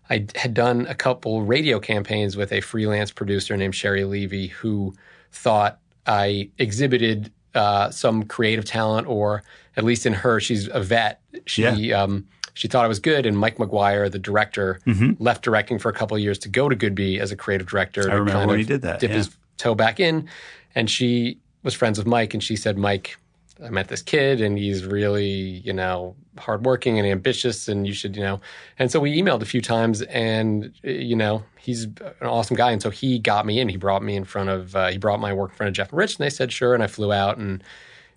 [0.09, 4.93] I had done a couple radio campaigns with a freelance producer named Sherry Levy, who
[5.31, 9.43] thought I exhibited uh, some creative talent, or
[9.77, 11.21] at least in her, she's a vet.
[11.45, 14.79] She um, she thought I was good, and Mike McGuire, the director,
[15.19, 18.09] left directing for a couple of years to go to Goodby as a creative director.
[18.09, 19.17] I remember when he did that, Dip yeah.
[19.17, 20.29] his toe back in,
[20.75, 23.17] and she was friends with Mike, and she said, "Mike,
[23.63, 28.15] I met this kid, and he's really, you know, hardworking and ambitious, and you should,
[28.15, 28.39] you know."
[28.77, 32.81] And so we emailed a few times, and you know, he's an awesome guy, and
[32.81, 33.69] so he got me in.
[33.69, 35.89] He brought me in front of, uh, he brought my work in front of Jeff
[35.89, 37.63] and Rich, and they said sure, and I flew out and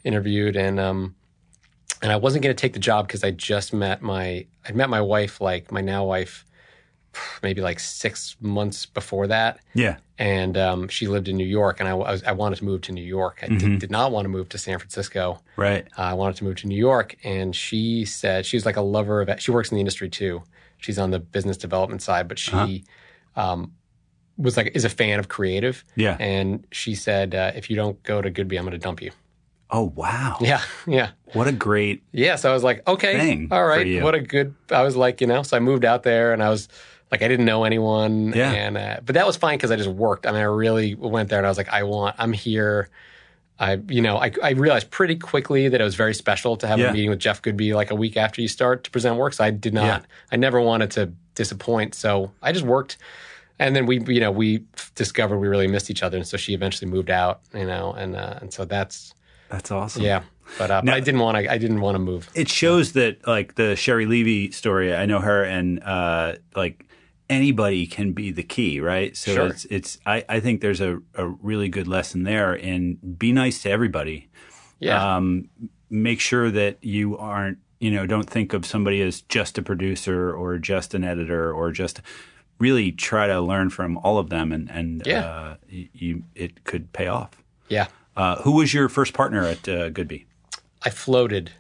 [0.04, 1.14] interviewed, and um,
[2.06, 4.88] and I wasn't going to take the job because I just met my, I met
[4.88, 6.44] my wife, like my now wife,
[7.42, 9.96] maybe like six months before that Yeah.
[10.16, 12.82] and um, she lived in New York, and I, I, was, I wanted to move
[12.82, 13.40] to New York.
[13.42, 15.40] I did, did not want to move to San Francisco.
[15.56, 15.84] Right.
[15.98, 18.82] Uh, I wanted to move to New York, and she said she was like a
[18.82, 19.40] lover of.
[19.40, 20.42] She works in the industry too.
[20.78, 22.84] She's on the business development side, but she
[23.34, 23.72] um,
[24.38, 25.84] was like is a fan of creative.
[25.96, 26.16] Yeah.
[26.20, 29.10] and she said uh, if you don't go to Goodby, I'm going to dump you.
[29.70, 30.36] Oh, wow.
[30.40, 31.10] Yeah, yeah.
[31.32, 34.54] What a great, Yeah, so I was like, okay, all right, what a good.
[34.70, 36.68] I was like, you know, so I moved out there, and I was
[37.10, 38.52] like, I didn't know anyone, Yeah.
[38.52, 40.24] and uh, but that was fine because I just worked.
[40.26, 42.88] I mean, I really went there, and I was like, I want, I'm here.
[43.58, 46.78] I, you know, I, I realized pretty quickly that it was very special to have
[46.78, 46.90] Yeah.
[46.90, 49.32] a meeting with Jeff Goodby like a week after you start to present work.
[49.32, 50.00] So I did not, Yeah.
[50.30, 51.94] I never wanted to disappoint.
[51.94, 52.98] So I just worked.
[53.58, 54.62] And then we, you know, we
[54.94, 56.18] discovered we really missed each other.
[56.18, 59.14] And so she eventually moved out, you know, and, uh, and so that's,
[59.48, 60.02] that's awesome.
[60.02, 60.22] yeah.
[60.58, 62.30] But, uh, but I didn't want to, I didn't want to move.
[62.34, 64.94] it shows that like the Sherry Levy story.
[64.94, 66.86] I know her, and uh, like
[67.28, 69.16] anybody can be the key, right?
[69.16, 69.46] So Sure.
[69.48, 69.98] it's it's.
[70.06, 74.28] I, I think there's a, a really good lesson there in be nice to everybody.
[74.78, 75.16] Yeah.
[75.16, 75.48] Um,
[75.90, 80.32] make sure that you aren't, you know, don't think of somebody as just a producer
[80.32, 82.00] or just an editor or just.
[82.58, 85.20] Really try to learn from all of them, and and Yeah.
[85.26, 87.30] uh, you, you it could pay off.
[87.68, 87.88] yeah.
[88.16, 90.24] Uh, who was your first partner at uh, Goodby?
[90.82, 91.50] I floated.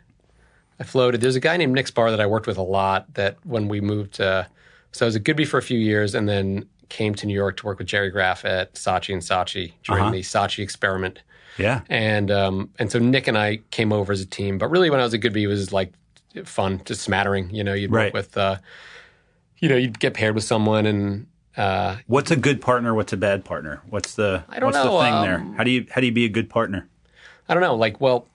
[0.80, 1.20] I floated.
[1.20, 3.12] There's a guy named Nick Spar that I worked with a lot.
[3.14, 4.44] That when we moved, uh,
[4.92, 7.56] so I was at Goodby for a few years, and then came to New York
[7.58, 10.12] to work with Gerry Graf at Saatchi and Saatchi during Uh-huh.
[10.12, 11.20] the Saatchi experiment.
[11.58, 14.58] Yeah, And um, and so Nick and I came over as a team.
[14.58, 15.92] But really, when I was at Goodby, it was like
[16.44, 17.48] fun, just smattering.
[17.50, 18.12] You know, you'd Right.
[18.12, 18.58] work with, uh,
[19.58, 22.94] you know, you'd get paired with someone, and uh, What's a good partner?
[22.94, 23.82] What's a bad partner?
[23.88, 25.38] What's the I don't what's know, the thing um, there?
[25.56, 26.88] How do you how do you be a good partner?
[27.48, 27.76] I don't know.
[27.76, 28.28] Like, well,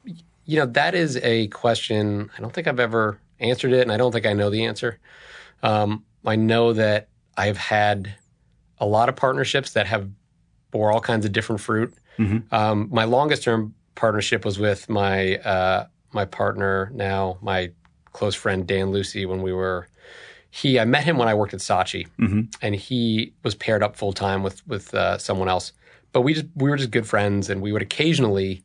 [0.45, 3.97] you know, that is a question I don't think I've ever answered it, and I
[3.97, 4.99] don't think I know the answer.
[5.63, 8.13] Um, I know that I've had
[8.79, 10.09] a lot of partnerships that have
[10.71, 11.93] bore all kinds of different fruit.
[12.51, 17.71] Um, my longest term partnership was with my uh, my partner now, my
[18.13, 19.25] close friend Dan Lucey.
[19.25, 19.87] When we were
[20.53, 22.07] he, I met him when I worked at Saatchi,
[22.61, 25.71] and he was paired up full time with with uh, someone else.
[26.11, 28.61] But we just we were just good friends, and we would occasionally,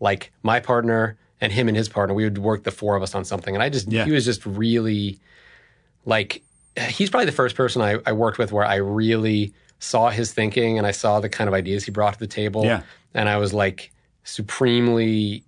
[0.00, 3.14] like my partner and him and his partner, we would work the four of us
[3.14, 3.54] on something.
[3.54, 4.04] And I just Yeah.
[4.04, 5.18] he was just really
[6.04, 6.42] like
[6.88, 10.76] he's probably the first person I, I worked with where I really saw his thinking
[10.76, 12.64] and I saw the kind of ideas he brought to the table.
[12.66, 12.82] Yeah.
[13.14, 13.90] And I was like
[14.24, 15.42] supremely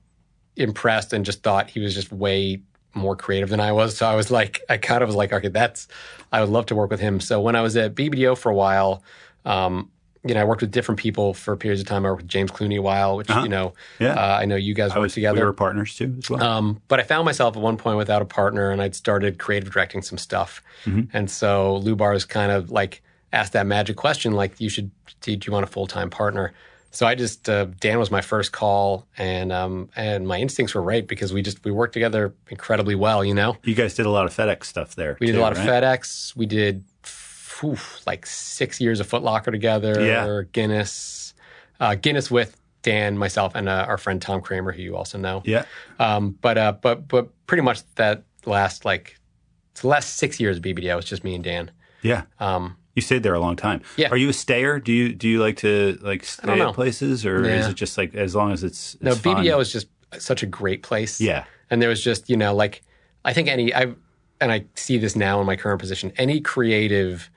[0.57, 2.61] impressed and just thought he was just way
[2.95, 3.97] more creative than I was.
[3.97, 5.89] So I was like, I kind of was like, okay, that's,
[6.33, 7.21] I would love to work with him.
[7.21, 9.03] So when I was at BBDO for a while,
[9.45, 9.91] um,
[10.25, 12.07] you know, I worked with different people for periods of time.
[12.07, 14.13] I worked with James Clooney a while, which, you know, Yeah.
[14.15, 15.41] uh, I know you guys I worked was together.
[15.41, 16.43] We were partners too, as well.
[16.43, 19.73] Um, but I found myself at one point without a partner, and I'd started creative
[19.73, 20.63] directing some stuff.
[21.13, 23.03] And so Lubars kind of like
[23.33, 24.91] asked that magic question, like, "You should,
[25.23, 26.53] do you want a full time partner?"
[26.93, 30.83] So I just uh, Dan was my first call, and um, and my instincts were
[30.83, 33.25] right because we just we worked together incredibly well.
[33.25, 35.17] You know, you guys did a lot of FedEx stuff there.
[35.19, 35.67] we did too, a lot right?
[35.67, 36.37] of FedEx.
[36.37, 37.77] We did phew,
[38.07, 40.05] like six years of Foot Locker together.
[40.05, 40.43] Yeah.
[40.53, 41.33] Guinness,
[41.81, 45.43] uh, Guinness with Dan, myself, and uh, our friend Tom Kramer, who you also know.
[45.47, 45.65] Yeah.
[45.99, 49.19] Um, but uh, but but pretty much that last like
[49.71, 50.99] it's the last six years of BBDO.
[50.99, 51.71] It's just me and Dan.
[52.03, 52.25] Yeah.
[52.39, 53.81] Um, You stayed there a long time.
[53.97, 54.09] Yeah.
[54.11, 54.79] Are you a stayer?
[54.79, 58.15] Do you do you like to like stay at places, or is it just like
[58.15, 59.47] as long as it's, it's no, fun?
[59.47, 59.87] Is just
[60.19, 61.21] such a great place.
[61.21, 61.45] Yeah.
[61.71, 62.83] and there was just you know like
[63.25, 63.95] I think any I
[64.41, 66.13] and I see this now in my current position.
[66.17, 67.31] Any creative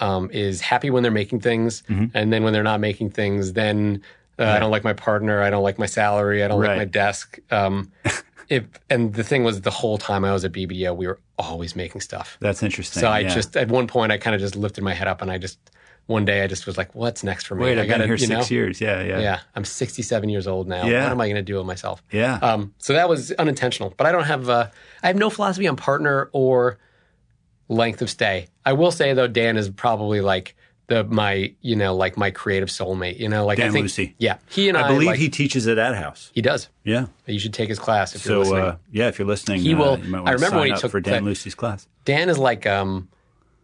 [0.00, 2.06] um, is happy when they're making things, Mm-hmm.
[2.16, 4.02] and then when they're not making things, then
[4.38, 5.42] uh, I don't like my partner.
[5.42, 6.42] I don't like my salary.
[6.44, 6.70] I don't Right.
[6.70, 7.38] like my desk.
[7.50, 7.90] Um,
[8.48, 11.76] if and the thing was, the whole time I was at BBDO, we were always
[11.76, 12.36] making stuff.
[12.40, 13.00] That's interesting.
[13.00, 13.28] So I yeah.
[13.28, 15.58] just at one point I kind of just lifted my head up and I just
[16.06, 17.64] one day I just was like, what's next for me?
[17.64, 17.78] wait.
[17.78, 18.54] I I've been here six know?
[18.54, 18.80] years.
[18.80, 20.86] Yeah, yeah, Yeah, I'm 67 years old now.
[20.86, 21.02] Yeah.
[21.02, 22.02] What am I going to do with myself?
[22.10, 22.36] yeah.
[22.36, 24.70] Um, so that was unintentional, but I don't have uh,
[25.02, 26.78] I have no philosophy on partner or
[27.68, 28.48] length of stay.
[28.64, 30.56] I will say though, Dan is probably like
[30.88, 33.18] the my you know like my creative soulmate.
[33.18, 34.14] You know, like I Dan think Lucey.
[34.18, 36.30] yeah, he and I, I believe like, he teaches at that house.
[36.34, 36.68] he does.
[36.84, 37.06] Yeah.
[37.26, 38.64] You should take his class if you're So listening.
[38.64, 41.24] uh, yeah, if you're listening, He uh, will- I remember when he took for Dan
[41.24, 41.86] Lucey's class.
[42.04, 43.08] Dan is like um,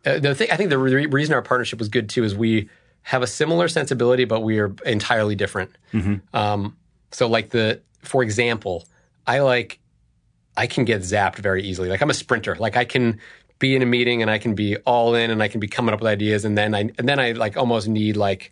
[0.06, 0.48] uh, the thing.
[0.52, 2.68] I think the re- reason our partnership was good too is we
[3.02, 5.70] have a similar sensibility, but we are entirely different.
[6.32, 6.76] Um,
[7.10, 8.86] so, like the for example,
[9.26, 9.78] I like
[10.56, 11.88] I can get zapped very easily.
[11.88, 12.54] Like I'm a sprinter.
[12.56, 13.18] Like I can
[13.66, 15.92] be in a meeting and I can be all in and I can be coming
[15.94, 18.50] up with ideas, and then I and then I like almost need like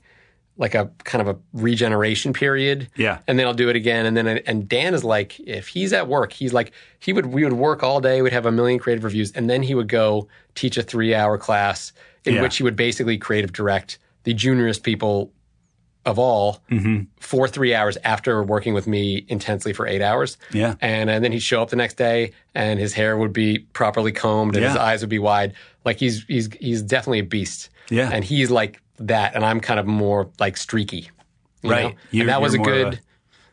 [0.65, 3.19] like a kind of a regeneration period Yeah.
[3.27, 4.05] and then I'll do it again.
[4.07, 7.43] And then and Dan is like, if he's at work, he's like, he would we
[7.45, 10.29] would work all day, we'd have a million creative reviews, and then he would go
[10.55, 11.93] teach a three hour class
[12.25, 12.43] in Yeah.
[12.43, 15.33] which he would basically creative direct the juniorest people
[16.05, 17.03] of all Mm-hmm.
[17.21, 20.37] for three hours after working with me intensely for eight hours.
[20.53, 20.75] Yeah.
[20.81, 24.11] And, and then he'd show up the next day and his hair would be properly
[24.13, 25.55] combed and his eyes would be wide.
[25.85, 27.69] Like he's he's he's definitely a beast.
[27.91, 28.11] Yeah.
[28.13, 31.09] And he's like that, and I'm kind of more like streaky.
[31.63, 31.97] you Right.
[32.13, 33.03] and that was a you're more of good a-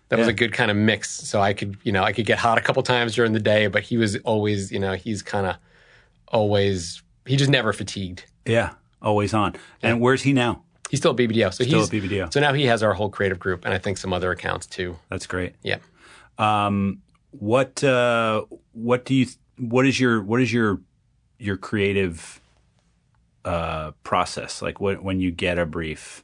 [0.09, 1.11] that was a good kind of mix.
[1.11, 3.67] So I could, you know, I could get hot a couple times during the day,
[3.67, 5.55] but he was always, you know, he's kind of
[6.27, 8.25] always he just never fatigued.
[8.45, 8.71] Yeah.
[9.01, 9.55] Always on.
[9.81, 10.63] And where's he now?
[10.89, 11.53] He's still at BBDO.
[11.53, 12.33] So Still he's at BBDO.
[12.33, 14.97] So now he has our whole creative group and I think some other accounts too.
[15.09, 15.53] That's great.
[15.63, 15.77] Yeah.
[16.37, 20.81] Um, what uh, what do you what is your what is your
[21.37, 22.41] your creative
[23.45, 24.79] uh, process like?
[24.81, 26.23] What, when you get a brief,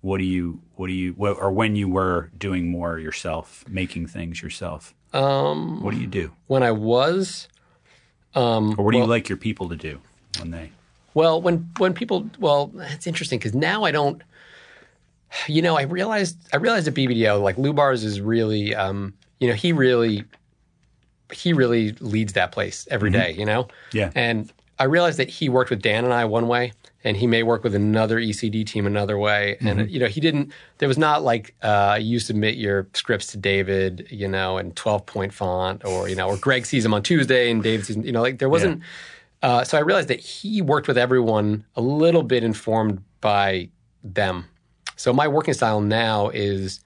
[0.00, 4.06] what do you what do you what, or when you were doing more yourself, making
[4.06, 4.94] things yourself?
[5.12, 7.48] Um What do you do, when I was
[8.34, 10.00] um or what do you like your people to do
[10.38, 10.72] when they?
[11.14, 14.22] Well, when when people, well, it's interesting because now I don't.
[15.46, 19.54] You know, I realized I realized at BBDO like Lubars is really, um, you know,
[19.54, 20.24] he really,
[21.32, 23.32] he really leads that place every day.
[23.32, 24.10] You know, Yeah.
[24.14, 26.72] and I realized that he worked with Dan and I one way,
[27.04, 29.58] and he may work with another ECD team another way.
[29.60, 30.50] And you know, he didn't.
[30.78, 35.04] There was not like uh, you submit your scripts to David, you know, in twelve
[35.04, 38.04] point font, or you know, or Greg sees them on Tuesday and David sees, them,
[38.06, 38.82] you know, like there wasn't.
[39.42, 43.70] Uh, so I realized that he worked with everyone a little bit informed by
[44.02, 44.46] them.
[44.96, 46.80] So my working style now is,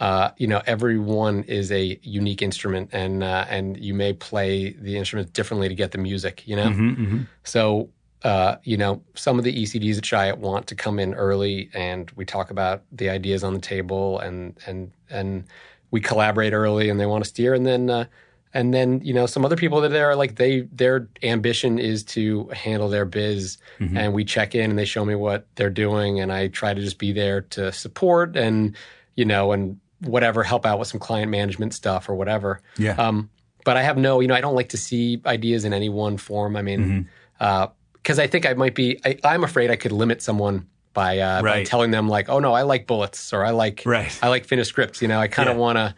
[0.00, 4.98] uh, you know, everyone is a unique instrument, and uh, and you may play the
[4.98, 6.46] instrument differently to get the music.
[6.46, 7.88] You know, so
[8.22, 12.10] uh, you know, some of the ECDs at Chiat want to come in early, and
[12.16, 15.44] we talk about the ideas on the table, and and and
[15.90, 18.08] we collaborate early, and they want to steer, and then.
[18.54, 22.04] Uh, and then you know some other people that are like they their ambition is
[22.04, 23.96] to handle their biz Mm-hmm.
[23.96, 26.80] and we check in and they show me what they're doing and i try to
[26.80, 28.76] just be there to support and
[29.16, 32.92] you know and whatever help out with some client management stuff or whatever Yeah.
[32.96, 33.30] um,
[33.64, 36.16] but i have no you know i don't like to see ideas in any one
[36.18, 37.08] form i mean
[37.40, 37.72] Mm-hmm.
[37.96, 41.42] because i think i might be I, i'm afraid i could limit someone by, uh,
[41.42, 44.16] by telling them like oh no i like bullets or i like Right.
[44.22, 45.60] i like finished scripts you know i kind of Yeah.
[45.60, 45.94] want to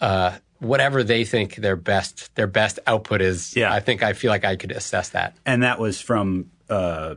[0.00, 0.32] uh,
[0.64, 3.54] whatever they think their best their best output is.
[3.54, 3.72] Yeah.
[3.72, 5.36] I think I feel like I could assess that.
[5.46, 7.14] and that was from uh,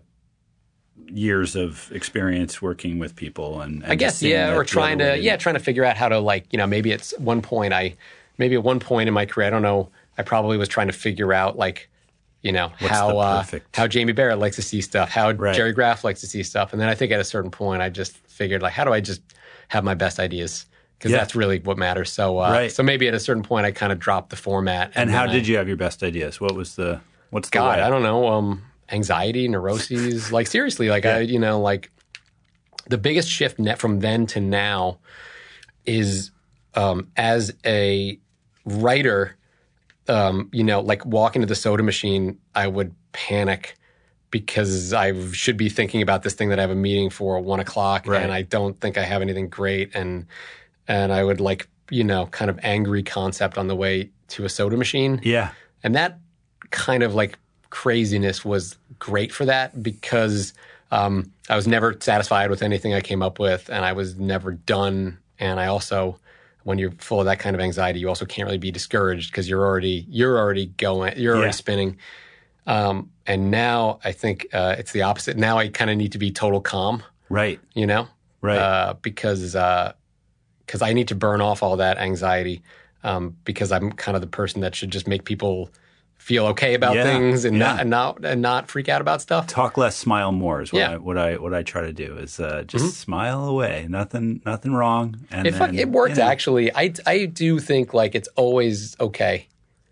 [1.09, 5.37] years of experience working with people and, and I guess yeah, or trying to yeah,
[5.37, 7.95] trying to figure out how to like you know maybe it's one point I
[8.37, 10.93] maybe at one point in my career I don't know I probably was trying to
[10.93, 11.89] figure out like
[12.41, 15.55] you know What's how uh, how Jamie Barrett likes to see stuff, how Right.
[15.55, 17.89] Gerry Graf likes to see stuff, and then I think at a certain point I
[17.89, 19.21] just figured like how do I just
[19.69, 20.65] have my best ideas
[20.97, 21.17] because Yeah.
[21.19, 22.11] that's really what matters.
[22.11, 22.71] So uh, Right.
[22.71, 24.91] so maybe at a certain point I kind of dropped the format.
[24.95, 27.53] and how then I- did you have your best ideas what was the what's the
[27.59, 27.83] God, way?
[27.83, 28.27] I don't know.
[28.27, 30.31] Um, anxiety, neuroses.
[30.37, 31.91] like seriously, like I, you know, like
[32.87, 34.99] the biggest shift net from then to now
[35.85, 36.31] is
[36.73, 38.19] um, as a
[38.65, 39.35] writer.
[40.09, 43.75] Um, you know, like walking to the soda machine, I would panic
[44.31, 47.43] because I should be thinking about this thing that I have a meeting for at
[47.43, 48.21] one o'clock, Right.
[48.23, 50.25] and I don't think I have anything great, and
[50.87, 54.49] and I would like you know kind of angry concept on the way to a
[54.49, 55.21] soda machine.
[55.23, 55.51] yeah
[55.83, 56.19] And that
[56.71, 57.37] kind of like
[57.69, 60.53] craziness was great for that because
[60.91, 64.51] um, I was never satisfied with anything I came up with and I was never
[64.51, 65.17] done.
[65.39, 66.19] And I also,
[66.63, 69.47] when you're full of that kind of anxiety, you also can't really be discouraged because
[69.49, 71.39] you're already, you're already going, you're Yeah.
[71.39, 71.97] already spinning.
[72.65, 75.37] Um, and now I think uh, it's the opposite.
[75.37, 78.07] Now I kind of need to be total calm, right you know?
[78.41, 79.55] right uh, because
[80.67, 82.61] because I need to burn off all that anxiety
[83.03, 85.71] um, because I'm kind of the person that should just make people
[86.17, 87.63] feel okay about Yeah, things and yeah.
[87.73, 89.47] not and not and not freak out about stuff.
[89.47, 90.87] talk less smile more is what Yeah.
[90.87, 90.95] Mm-hmm.
[90.95, 94.73] I what I what I try to do is uh, just smile away nothing nothing
[94.73, 96.73] wrong and It, then, it worked you know, actually.
[96.75, 99.47] I I do think like it's always okay.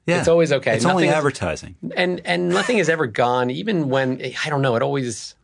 [0.08, 0.20] yeah.
[0.20, 0.76] it's always okay.
[0.76, 4.76] it's only Nothing's- advertising and and nothing has ever gone even when I don't know
[4.76, 5.36] it always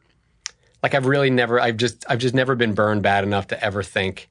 [0.83, 3.83] like I've really never I've just I've just never been burned bad enough to ever
[3.83, 4.29] think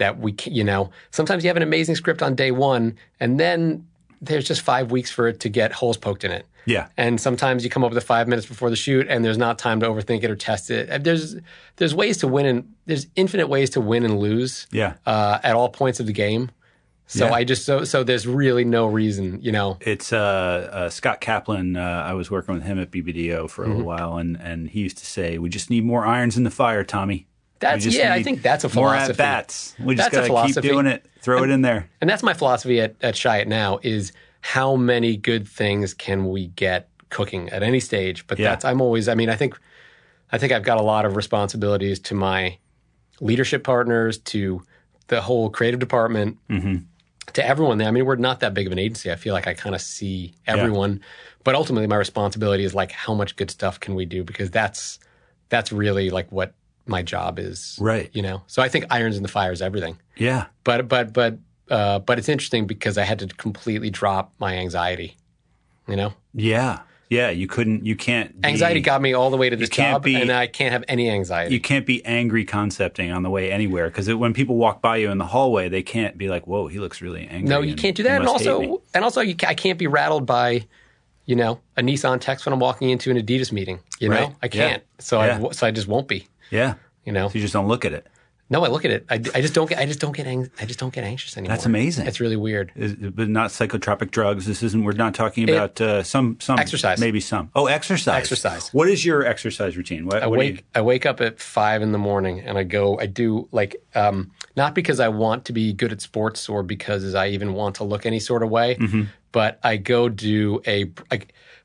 [0.00, 3.38] that we can, you know sometimes you have an amazing script on day 1 and
[3.38, 3.86] then
[4.20, 7.64] there's just 5 weeks for it to get holes poked in it yeah and sometimes
[7.64, 9.86] you come up with it 5 minutes before the shoot and there's not time to
[9.86, 11.36] overthink it or test it there's
[11.76, 15.54] there's ways to win and there's infinite ways to win and lose yeah uh, at
[15.54, 16.50] all points of the game
[17.06, 17.34] so Yeah.
[17.34, 21.76] I just so so there's really no reason you know It's uh, uh, Scott Kaplan.
[21.76, 23.72] Uh, I was working with him at BBDO for a Mm-hmm.
[23.72, 26.50] little while, and, and he used to say, "We just need more irons in the
[26.62, 27.26] fire, Tommy."
[27.60, 29.02] That's- yeah, I think that's a philosophy.
[29.02, 29.74] more at bats.
[29.78, 31.06] We just got to keep doing it.
[31.20, 31.88] Throw it in there.
[32.00, 36.46] And that's my philosophy at, at Chiat Now is how many good things can we
[36.48, 38.26] get cooking at any stage?
[38.26, 38.50] But Yeah.
[38.50, 39.58] that's I'm always I mean, I think
[40.32, 42.56] I think I've got a lot of responsibilities to my
[43.20, 44.62] leadership partners, to
[45.08, 46.76] the whole creative department, mm-hmm.
[47.34, 47.88] to everyone there.
[47.88, 49.10] I mean, we're not that big of an agency.
[49.10, 51.02] I feel like I kind of see everyone.
[51.44, 54.24] But ultimately my responsibility is like how much good stuff can we do?
[54.24, 54.98] Because that's
[55.50, 56.54] that's really like what
[56.90, 57.78] my job is.
[57.80, 58.10] Right.
[58.12, 58.42] You know.
[58.46, 61.38] So I think irons in the fire is everything Yeah, but but but
[61.70, 65.16] uh, but it's interesting because I had to completely drop my anxiety.
[65.88, 67.30] You know, yeah, yeah.
[67.30, 67.84] You couldn't.
[67.86, 68.40] You can't.
[68.40, 70.84] Be, anxiety got me all the way to this job, be- and I can't have
[70.86, 71.52] any anxiety.
[71.54, 75.10] You can't be angry concepting on the way anywhere because when people walk by you
[75.10, 77.80] in the hallway, they can't be like, "Whoa, he looks really angry." no, you and
[77.80, 78.20] can't do that.
[78.20, 80.66] And also, and also, you, I can't be rattled by,
[81.26, 83.80] you know, a Nissan text when I'm walking into an Adidas meeting.
[83.98, 84.82] You know, I can't.
[85.00, 85.34] So Yeah.
[85.34, 86.26] w- so I just won't be.
[86.50, 86.74] Yeah.
[87.04, 88.06] You know, So you just don't look at it.
[88.50, 89.06] no, I look at it.
[89.08, 89.78] I, I just don't get.
[89.78, 90.26] I just don't get.
[90.26, 91.54] Ang- I just don't get anxious anymore.
[91.56, 92.06] That's amazing.
[92.06, 92.72] It's really weird.
[92.76, 94.44] Is- but not psychotropic drugs.
[94.44, 94.84] This isn't.
[94.84, 97.00] We're not talking about uh, some some Exercise.
[97.00, 97.50] Maybe some.
[97.54, 98.18] Oh, exercise.
[98.18, 98.68] Exercise.
[98.74, 100.04] What is your exercise routine?
[100.06, 102.98] What, I what wake I wake up at five in the morning and I go
[102.98, 107.14] I do like um, not because I want to be good at sports or because
[107.14, 109.02] I even want to look any sort of way, Mm-hmm.
[109.32, 110.90] but I go do a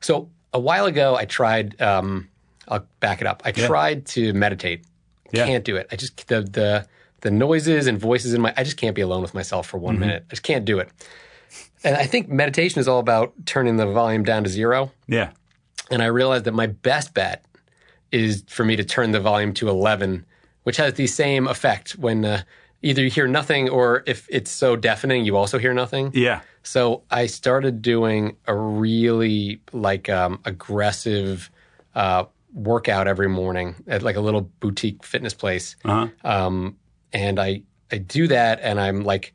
[0.00, 2.28] so a while ago I tried um,
[2.68, 4.84] I'll back it up I tried to meditate
[5.32, 5.46] Yeah.
[5.46, 6.86] can't do it I just the the
[7.22, 9.94] the noises and voices in my I just can't be alone with myself for one
[9.94, 10.00] Mm-hmm.
[10.00, 10.88] minute I just can't do it
[11.84, 15.30] and I think meditation is all about turning the volume down to zero yeah.
[15.90, 17.44] and I realized that my best bet
[18.12, 20.24] is for me to turn the volume to 11,
[20.62, 22.42] which has the same effect when uh,
[22.82, 26.12] either you hear nothing or if it's so deafening, you also hear nothing.
[26.14, 26.40] Yeah.
[26.62, 31.50] So I started doing a really like um, aggressive
[31.96, 32.24] uh,
[32.56, 35.76] workout every morning at like a little boutique fitness place.
[35.84, 36.08] Uh-huh.
[36.24, 36.76] Um,
[37.12, 39.34] and I, I do that and I'm like,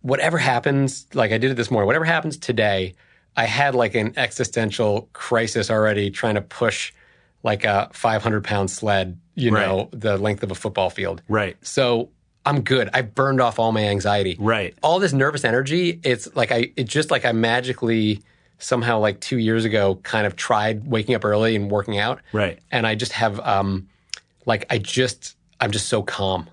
[0.00, 2.94] whatever happens, like I did it this morning, whatever happens today,
[3.36, 6.92] I had like an existential crisis already trying to push
[7.42, 9.66] like a 500 pound sled, you Right.
[9.66, 11.20] know, the length of a football field.
[11.28, 11.56] Right.
[11.60, 12.08] So
[12.46, 12.88] I'm good.
[12.94, 14.36] I burned off all my anxiety.
[14.38, 14.74] Right.
[14.82, 18.22] All this nervous energy, it's like I, it's just like I magically
[18.58, 22.20] somehow like two years ago kind of tried waking up early and working out.
[22.32, 22.58] Right.
[22.70, 23.88] And I just have, um,
[24.46, 26.48] like, I just, I'm just so calm.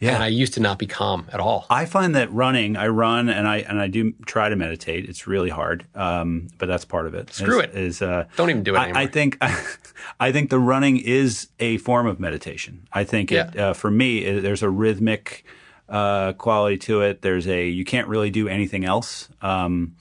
[0.00, 0.14] Yeah.
[0.14, 1.64] And I used to not be calm at all.
[1.70, 5.08] I find that running, I run and I and I do try to meditate.
[5.08, 7.32] It's really hard, um, but that's part of it.
[7.32, 7.74] Screw is, it.
[7.74, 8.98] Is uh, Don't even do it anymore.
[8.98, 9.38] I, I think
[10.20, 12.86] I think the running is a form of meditation.
[12.92, 13.68] I think it Yeah.
[13.68, 15.46] uh, for me, it, there's a rhythmic
[15.88, 17.22] uh, quality to it.
[17.22, 19.30] There's a you can't really do anything else.
[19.40, 19.94] Um,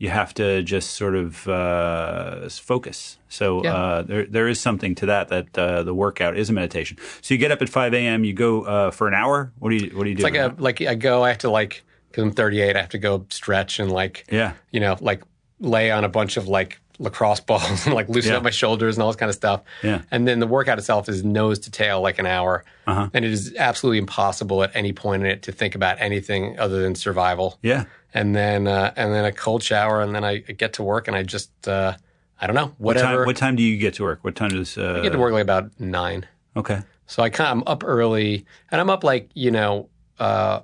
[0.00, 3.18] you have to just sort of uh, focus.
[3.28, 3.74] So Yeah.
[3.74, 5.28] uh, there there is something to that.
[5.28, 6.96] That uh, the workout is a meditation.
[7.20, 8.24] So you get up at 5 a.m.
[8.24, 9.52] You go uh, for an hour.
[9.58, 10.26] What do you What do you do?
[10.26, 11.82] It's like a, like I go, I have to like,
[12.12, 14.54] cause I'm 38, I have to go stretch and like, yeah.
[14.72, 15.22] you know, like
[15.60, 18.38] lay on a bunch of like lacrosse balls and like loosen Yeah.
[18.38, 19.60] up my shoulders and all this kind of stuff.
[19.82, 20.02] Yeah.
[20.10, 22.64] And then the workout itself is nose to tail, like an hour.
[22.86, 23.08] Uh-huh.
[23.14, 26.80] And it is absolutely impossible at any point in it to think about anything other
[26.82, 27.58] than survival.
[27.62, 27.84] Yeah.
[28.12, 31.16] And then, uh, and then a cold shower, and then I get to work, and
[31.16, 31.94] I just, uh,
[32.40, 33.18] I don't know, What whatever.
[33.18, 34.18] time, what time do you get to work?
[34.22, 36.26] What time does uh, I get to work like about nine.
[36.56, 36.80] Okay.
[37.06, 39.88] So I kind of, I'm up early, and I'm up like you know,
[40.18, 40.60] uh,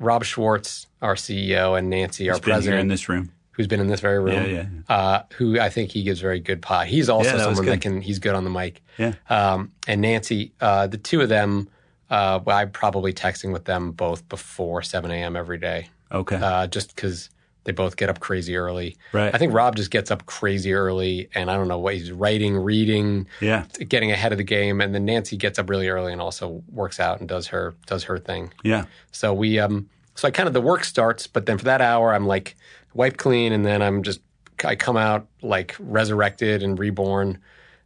[0.00, 3.32] Rob Schwartz, our CEO, and Nancy, our been here president, in this room.
[3.52, 4.44] who's been in this very room.
[4.44, 4.66] Yeah, yeah.
[4.88, 6.86] Uh, who I think he gives very good pod.
[6.88, 8.00] He's also Yeah, someone that can.
[8.00, 8.80] He's good on the mic.
[8.96, 9.14] Yeah.
[9.28, 11.68] Um, and Nancy, uh, the two of them,
[12.10, 15.36] uh, I'm probably texting with them both before 7 a.m.
[15.36, 16.36] every day, Okay.
[16.36, 17.30] uh, just because
[17.64, 18.96] they both get up crazy early.
[19.12, 19.34] Right.
[19.34, 22.56] I think Rob just gets up crazy early, and I don't know what he's writing,
[22.56, 23.66] reading, yeah.
[23.88, 26.98] getting ahead of the game, and then Nancy gets up really early and also works
[26.98, 28.52] out and does her does her thing.
[28.64, 28.86] Yeah.
[29.12, 32.14] So we um so I kind of the work starts, but then for that hour
[32.14, 32.56] I'm like
[32.94, 34.20] wiped clean, and then I'm just
[34.64, 37.38] I come out like resurrected and reborn,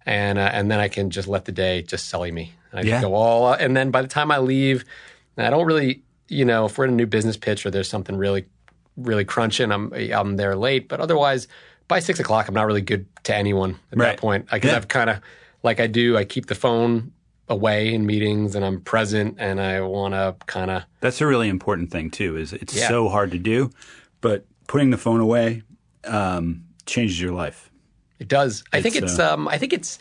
[0.07, 2.53] and uh, and then I can just let the day just sully me.
[2.71, 3.01] And I Yeah.
[3.01, 4.85] go all, and then by the time I leave,
[5.37, 8.17] I don't really you know if we're in a new business pitch or there's something
[8.17, 8.47] really
[8.97, 11.49] really crunching, I'm I'm there late, but otherwise.
[11.89, 14.07] By six o'clock, I'm not really good to anyone at Right.
[14.13, 14.77] that point because Yeah.
[14.77, 15.21] I've kind of,
[15.63, 17.13] like I do, I keep the phone
[17.51, 21.51] away in meetings and I'm present and I want to kind of That's a really
[21.51, 22.39] important thing too.
[22.39, 22.89] Is it's Yeah.
[22.89, 23.71] so hard to do,
[24.23, 25.65] but putting the phone away
[26.05, 27.71] um, changes your life.
[28.19, 28.65] It does.
[28.73, 29.19] I think It's, it's.
[29.21, 29.99] um, I think it's.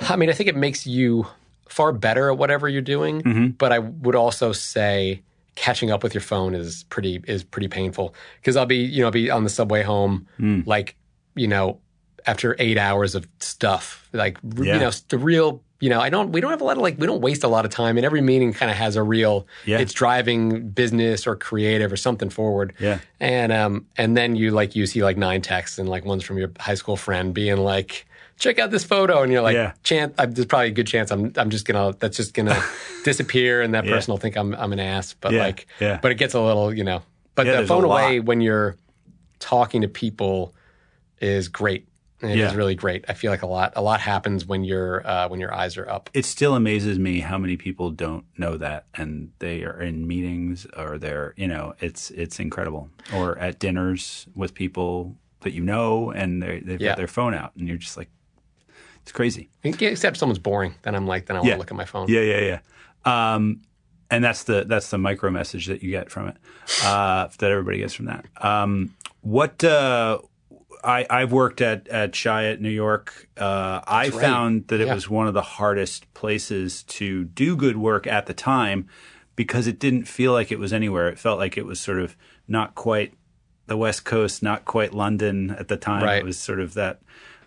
[0.00, 1.26] I mean, I think it makes you
[1.68, 3.22] far better at whatever you're doing.
[3.22, 3.46] Mm-hmm.
[3.50, 5.22] But I would also say
[5.56, 9.06] catching up with your phone is pretty is pretty painful because I'll be you know
[9.06, 10.64] I'll be on the subway home Mm.
[10.66, 10.96] like
[11.34, 11.80] you know
[12.26, 14.74] after eight hours of stuff like Yeah.
[14.74, 16.98] you know the real you know I don't we don't have a lot of like
[16.98, 19.46] we don't waste a lot of time and every meeting kind of has a real
[19.64, 19.78] Yeah.
[19.78, 22.98] it's driving business or creative or something forward Yeah.
[23.20, 26.38] and um and then you like you see like nine texts and like one's from
[26.38, 28.06] your high school friend being like
[28.38, 29.72] check out this photo and you're like Yeah.
[29.82, 32.62] chance I, there's probably a good chance I'm I'm just gonna that's just gonna
[33.04, 33.90] disappear and that Yeah.
[33.92, 35.40] person will think I'm I'm an ass but Yeah.
[35.40, 35.98] like Yeah.
[36.02, 37.02] but it gets a little you know
[37.34, 38.76] but the phone away when you're
[39.38, 40.54] talking to people
[41.20, 41.86] is great
[42.22, 45.28] it is really great I feel like a lot a lot happens when your uh,
[45.28, 48.86] when your eyes are up It still amazes me how many people don't know that,
[48.94, 54.26] and they are in meetings or they're you know it's it's incredible, or at dinners
[54.34, 57.98] with people that you know, and they they've got their phone out, and you're just
[57.98, 58.08] like,
[59.06, 59.48] it's crazy.
[59.62, 61.54] except if someone's boring then I'm like then I want Yeah.
[61.54, 62.58] to look at my phone Yeah, yeah,
[63.04, 63.34] yeah.
[63.34, 63.62] Um,
[64.10, 66.36] and that's the that's the micro message that you get from it,
[66.84, 68.24] uh, that everybody gets from that.
[68.40, 70.18] Um, what uh,
[70.84, 73.28] I I've worked at at Chiat, New York.
[73.36, 74.12] Uh, I right.
[74.12, 74.94] found that it Yeah.
[74.94, 78.88] was one of the hardest places to do good work at the time
[79.36, 81.08] because it didn't feel like it was anywhere.
[81.08, 82.16] It felt like it was sort of
[82.48, 83.14] not quite
[83.66, 86.04] the West Coast, not quite London at the time.
[86.04, 86.18] Right.
[86.18, 87.00] It was sort of that.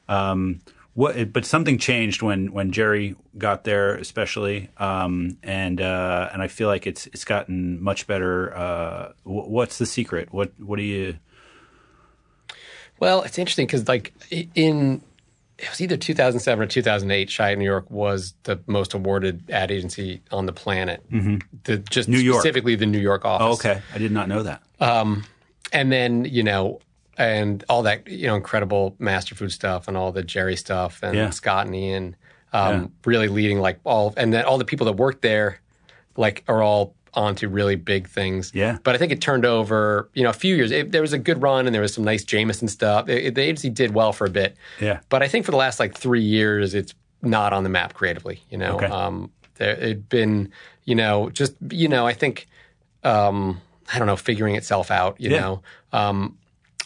[0.10, 0.60] Um,
[0.93, 6.47] what, but something changed when, when Gerry got there, especially, um, and uh, and I
[6.47, 8.55] feel like it's it's gotten much better.
[8.55, 10.33] Uh, wh- what's the secret?
[10.33, 11.17] What what do you?
[12.99, 14.13] Well, it's interesting because like
[14.55, 15.01] in
[15.57, 17.27] it was either 2007 or 2008.
[17.27, 21.03] Chiat New York was the most awarded ad agency on the planet.
[21.11, 21.37] Mm-hmm.
[21.65, 22.41] The just New York.
[22.41, 23.45] specifically the New York office.
[23.65, 24.63] Oh, okay, I did not know that.
[25.71, 26.79] and then you know,
[27.20, 31.15] and all that you know, incredible master food stuff and all the Gerry stuff and
[31.15, 31.30] Yeah.
[31.30, 32.15] Scott and Ian,
[32.53, 32.88] um, Yeah.
[33.05, 35.59] really leading like all, and then all the people that work there,
[36.17, 38.51] like are all onto really big things.
[38.55, 38.78] Yeah.
[38.84, 40.72] But I think it turned over, you know, a few years.
[40.72, 43.09] It, there was a good run and there was some nice Jameson stuff.
[43.09, 44.55] It- it- the agency did well for a bit.
[44.80, 44.99] Yeah.
[45.09, 48.43] But I think for the last like three years, it's not on the map creatively.
[48.49, 48.86] You know, Okay.
[48.86, 50.51] um, there it'd been,
[50.86, 52.47] you know, just you know, I think
[53.03, 53.59] um,
[53.93, 55.15] I don't know, figuring itself out.
[55.20, 55.39] You Yeah.
[55.41, 55.61] know,
[55.91, 56.38] um,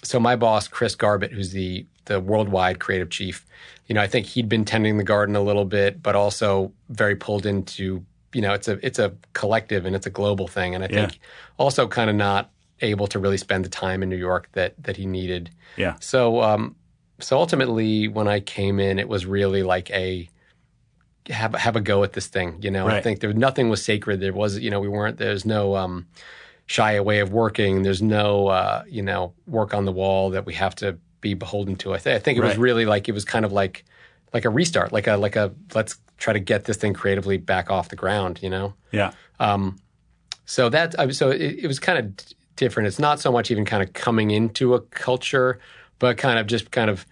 [0.03, 3.45] so my boss Chris Garbutt, who's the the worldwide creative chief,
[3.87, 7.15] you know, I think he'd been tending the garden a little bit, but also very
[7.15, 10.83] pulled into you know, it's a it's a collective and it's a global thing, and
[10.83, 11.19] I think
[11.57, 12.49] also kind of not
[12.81, 15.51] able to really spend the time in New York that that he needed.
[15.77, 15.95] Yeah.
[15.99, 16.75] So, um,
[17.19, 20.27] so ultimately, when I came in, it was really like a
[21.29, 22.57] have have a go at this thing.
[22.61, 24.19] You know, I think there nothing was sacred.
[24.19, 25.17] There was, you know, we weren't.
[25.17, 26.07] There's no um,
[26.67, 27.83] Chiat way of working.
[27.83, 31.75] There's no, uh, you know, work on the wall that we have to be beholden
[31.77, 31.93] to.
[31.93, 33.83] I, th- I think it was really like it was kind of like
[34.33, 37.69] like a restart, like a like a let's try to get this thing creatively back
[37.69, 38.39] off the ground.
[38.41, 38.73] You know.
[38.91, 39.11] Yeah.
[39.39, 39.77] Um,
[40.45, 42.87] So that I- so it, it was kind of d- different.
[42.87, 45.59] It's not so much even kind of coming into a culture,
[45.99, 47.05] but kind of just kind of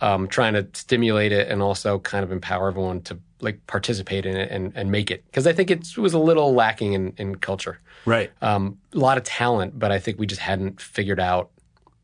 [0.00, 4.36] um, trying to stimulate it and also kind of empower everyone to like participate in
[4.36, 5.24] it and, and make it.
[5.26, 7.78] Because I think it was a little lacking in, in culture.
[8.04, 8.30] Right.
[8.42, 11.50] Um, a lot of talent, but I think we just hadn't figured out,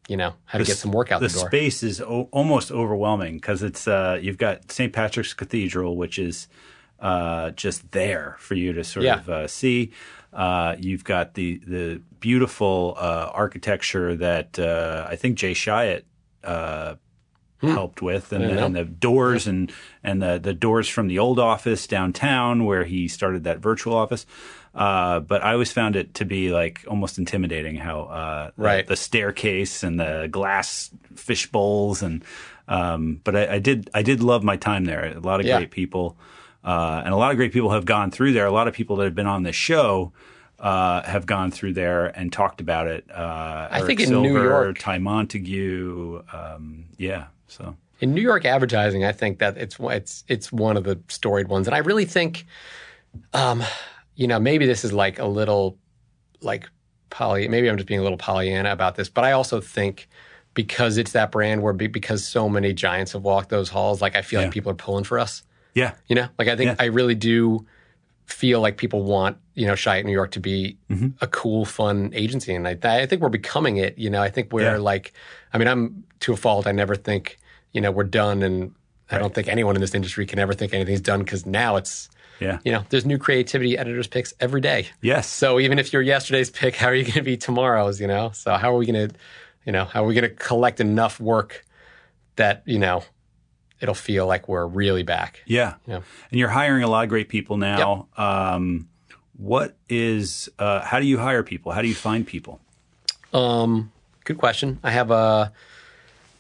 [0.09, 1.49] you know, how to The get some work out the, the door.
[1.49, 4.93] space is o- almost overwhelming because it's uh, you've got St.
[4.93, 6.47] Patrick's Cathedral, which is
[7.01, 9.19] uh, just there for you to sort Yeah.
[9.21, 9.93] of uh, see.
[10.33, 16.03] Uh, you've got the the beautiful uh, architecture that uh, I think Jay Chiat
[16.43, 16.97] uh,
[17.67, 18.65] helped with, and, know.
[18.67, 23.09] and the doors and and the the doors from the old office downtown where he
[23.09, 24.27] started that virtual office.
[24.75, 28.87] Uh, but I always found it to be like almost intimidating how uh, the- Right.
[28.87, 32.25] the staircase and the glass fish bowls and
[32.67, 35.05] um, but I, I did I did love my time there.
[35.17, 35.59] A lot of Yeah.
[35.59, 36.17] great people
[36.65, 38.47] uh, and a lot of great people have gone through there.
[38.47, 40.13] A lot of people that have been on this show
[40.59, 43.05] uh, have gone through there and talked about it.
[43.11, 47.27] Uh, I Eric think in Silver, New York- Ty Montague, um, yeah.
[47.49, 51.49] So in New York advertising, I think that it's it's it's one of the storied
[51.49, 52.47] ones, and I really think,
[53.33, 53.63] um,
[54.15, 55.79] you know, maybe this is like a little
[56.41, 56.69] like
[57.11, 57.49] poly.
[57.49, 60.09] Maybe I'm just being a little Pollyanna about this, but I also think
[60.55, 64.17] because it's that brand where be- because so many giants have walked those halls, like
[64.17, 64.47] I feel Yeah.
[64.47, 65.43] like people are pulling for us.
[65.75, 66.77] yeah, You know, like I think Yeah.
[66.79, 67.67] I really do
[68.27, 71.09] feel like people want you know Chiat New York to be Mm-hmm.
[71.21, 73.99] a cool, fun agency, and I, I think we're becoming it.
[73.99, 74.77] You know, I think we're Yeah.
[74.79, 75.13] like,
[75.53, 76.67] I mean, I'm to a fault.
[76.67, 77.39] I never think
[77.73, 78.75] you know we're done, and
[79.11, 82.09] I don't think anyone in this industry can ever think anything's done because now it's
[82.41, 84.89] yeah, you know there's new creativity editors picks every day.
[85.01, 85.29] yes.
[85.29, 88.01] So even if you're yesterday's pick, how are you going to be tomorrow's?
[88.01, 89.15] You know, so how are we going to,
[89.65, 91.65] you know, how are we going to collect enough work
[92.37, 93.05] that you know
[93.81, 95.43] it'll feel like we're really back?
[95.47, 95.75] Yeah.
[95.87, 96.01] Yeah.
[96.31, 98.09] And you're hiring a lot of great people now.
[98.17, 98.89] Um,
[99.37, 101.73] what is, uh, how do you hire people?
[101.73, 102.61] How do you find people?
[103.33, 103.91] Um,
[104.25, 104.79] good question.
[104.83, 105.53] I have a,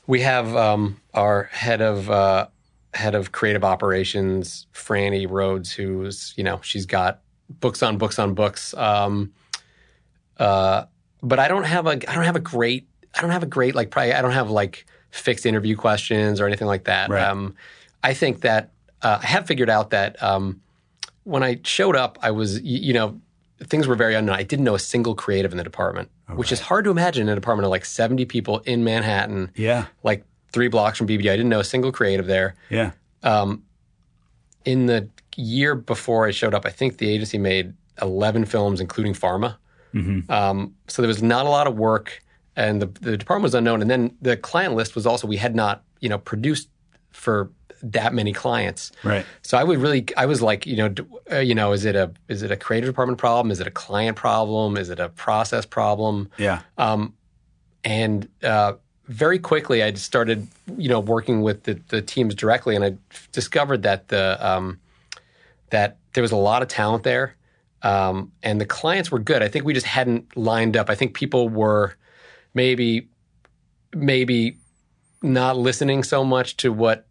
[0.07, 2.48] we have um, our head of uh,
[2.92, 8.34] head of creative operations, Franny Rhodes, who's you know she's got books on books on
[8.34, 8.74] books.
[8.74, 9.32] Um,
[10.38, 10.84] uh,
[11.22, 13.74] but I don't have a I don't have a great I don't have a great
[13.74, 17.11] like probably I don't have like fixed interview questions or anything like that.
[17.11, 17.24] Right.
[17.24, 17.55] Um,
[18.02, 20.61] I think that uh, I have figured out that um,
[21.24, 23.20] when I showed up, I was y- you know
[23.62, 24.36] things were very unknown.
[24.36, 27.29] I didn't know a single creative in the department, which is hard to imagine in
[27.29, 29.87] a department of like seventy people in Manhattan, Yeah.
[30.03, 31.31] like three blocks from BBD.
[31.31, 32.93] I didn't know a single creative there Yeah.
[34.64, 39.12] in the year before I showed up, I think the agency made 11 films, including
[39.14, 39.57] pharma.
[40.29, 42.20] Um, so there was not a lot of work,
[42.57, 43.81] and the, the department was unknown.
[43.81, 46.68] And then the client list was also we had not, you know, produced
[47.15, 47.51] for
[47.83, 48.93] that many clients.
[49.03, 49.25] Right.
[49.43, 51.97] So I would really, I was like, you know, d- uh, you know, is it
[51.97, 53.51] a is it a creative department problem?
[53.51, 54.77] Is it a client problem?
[54.77, 56.31] Is it a process problem?
[56.39, 56.62] Yeah.
[56.79, 57.15] Um,
[57.85, 58.75] and uh,
[59.07, 62.97] very quickly I started, you know, working with the, the teams directly, and I
[63.33, 64.81] discovered that the um,
[65.71, 67.37] that there was a lot of talent there,
[67.83, 69.43] um, and the clients were good.
[69.43, 70.89] I think we just hadn't lined up.
[70.89, 71.95] I think people were
[72.55, 73.09] maybe
[73.95, 74.57] maybe
[75.25, 77.07] not listening so much to what,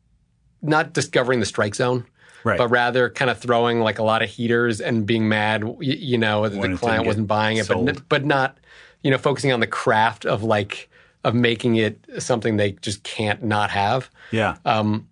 [0.61, 2.05] not discovering the strike zone.
[2.45, 2.57] Right.
[2.57, 6.47] But rather, kind of throwing like a lot of heaters and being mad, you know,
[6.47, 7.89] that the client wasn't buying it, but sold.
[7.89, 8.57] n- but not,
[9.01, 10.89] you know, focusing on the craft of like
[11.23, 14.09] of making it something they just can't not have.
[14.31, 14.57] Yeah.
[14.65, 15.07] Um,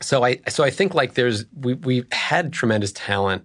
[0.00, 3.44] So I so I think like there's we we had tremendous talent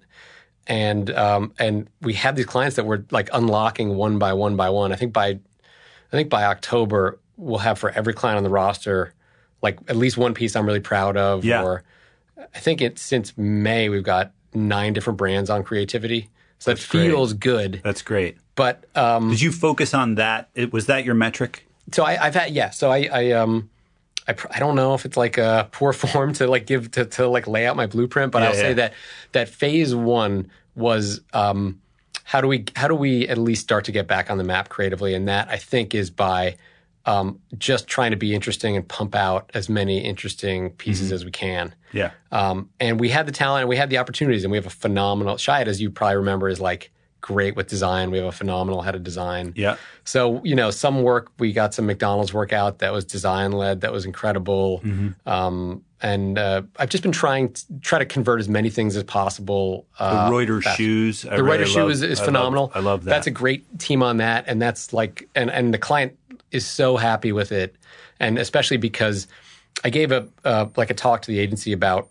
[0.67, 4.69] and um and we had these clients that were like unlocking one by one by
[4.69, 4.93] one.
[4.93, 9.13] I think by I think by October we'll have for every client on the roster
[9.61, 11.63] like at least one piece I'm really proud of Yeah.
[11.63, 11.83] or
[12.37, 16.29] I think it since May we've got nine different brands on creativity.
[16.59, 17.07] So that great.
[17.07, 17.81] feels good.
[17.83, 18.37] That's great.
[18.55, 20.49] But um Did you focus on that?
[20.53, 21.65] It, was that your metric?
[21.91, 22.69] so I, I've had yeah.
[22.69, 23.69] So I, I um
[24.27, 27.05] I, pr- I don't know if it's like a poor form to like give to,
[27.05, 28.93] to like lay out my blueprint, but Yeah, I'll say that
[29.31, 31.79] that phase one was um
[32.25, 34.69] how do we how do we at least start to get back on the map
[34.69, 35.13] creatively?
[35.13, 36.55] And that I think is by
[37.05, 41.15] um, just trying to be interesting and pump out as many interesting pieces Mm-hmm.
[41.15, 41.75] as we can.
[41.91, 42.11] Yeah.
[42.31, 44.69] Um, and we had the talent and we had the opportunities and we have a
[44.71, 46.91] phenomenal Chiat, as you probably remember, is like
[47.21, 48.11] great with design.
[48.11, 49.53] We have a phenomenal head of design.
[49.55, 49.75] Yeah.
[50.03, 53.81] So, you know, some work, we got some McDonald's work out that was design led,
[53.81, 54.81] that was incredible.
[54.83, 55.29] Mm-hmm.
[55.29, 59.03] Um, and uh, I've just been trying to try to convert as many things as
[59.05, 59.87] possible.
[59.97, 60.77] The Uh, Reuter fast.
[60.77, 61.25] shoes.
[61.25, 62.71] I the really Reuter shoe love- is, is I love- phenomenal.
[62.75, 63.09] I love that.
[63.11, 66.17] That's a great team on that, and that's like, and and the client
[66.53, 67.75] is so happy with it,
[68.19, 69.27] and especially because
[69.83, 72.09] I gave a uh, like a talk to the agency about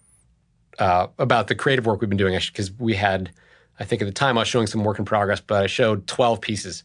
[0.79, 3.31] uh, about the creative work we've been doing because we had,
[3.79, 6.07] I think at the time I was showing some work in progress, but I showed
[6.07, 6.85] twelve pieces,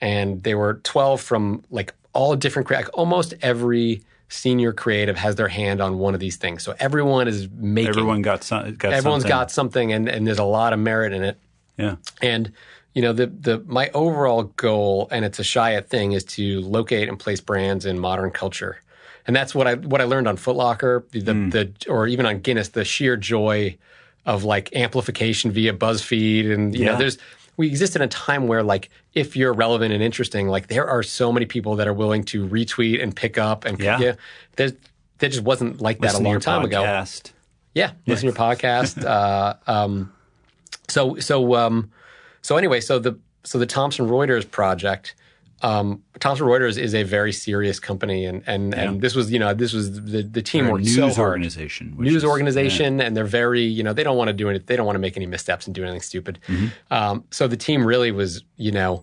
[0.00, 5.48] and they were twelve from like all different, like almost every senior creative has their
[5.48, 6.62] hand on one of these things.
[6.62, 7.90] So everyone is making.
[7.90, 8.74] Everyone got some.
[8.74, 9.28] Got everyone's something.
[9.28, 11.38] got something, and and there's a lot of merit in it.
[11.76, 11.96] Yeah.
[12.22, 12.52] And
[12.96, 17.10] you know, the the my overall goal, and it's a Chiat thing, is to locate
[17.10, 18.80] and place brands in modern culture,
[19.26, 22.40] and that's what I what I learned on Foot Locker, the, the or even on
[22.40, 23.76] Guinness, the sheer joy
[24.24, 26.92] of like amplification via BuzzFeed, and you Yeah.
[26.92, 27.18] know, there's
[27.58, 31.02] we exist in a time where like if you're relevant and interesting, like there are
[31.02, 34.14] so many people that are willing to retweet and pick up, and Yeah.
[34.56, 34.72] there's
[35.18, 36.82] there just wasn't like that Listen a long time ago.
[36.82, 37.32] podcast.
[37.74, 39.04] Yeah, listen to your podcast.
[39.16, 40.12] uh, um,
[40.88, 41.90] so so um,
[42.46, 45.16] so anyway, so the so the Thomson Reuters project.
[45.62, 49.52] Um, Thomson Reuters is a very serious company, and and and this was you know
[49.52, 51.30] this was the the team They're worked news so hard.
[51.30, 51.96] organization.
[51.98, 54.68] News is- organization, and they're very you know they don't want to do it.
[54.68, 56.38] They don't want to make any missteps and do anything stupid.
[56.46, 56.94] Mm-hmm.
[56.94, 59.02] Um, so the team really was you know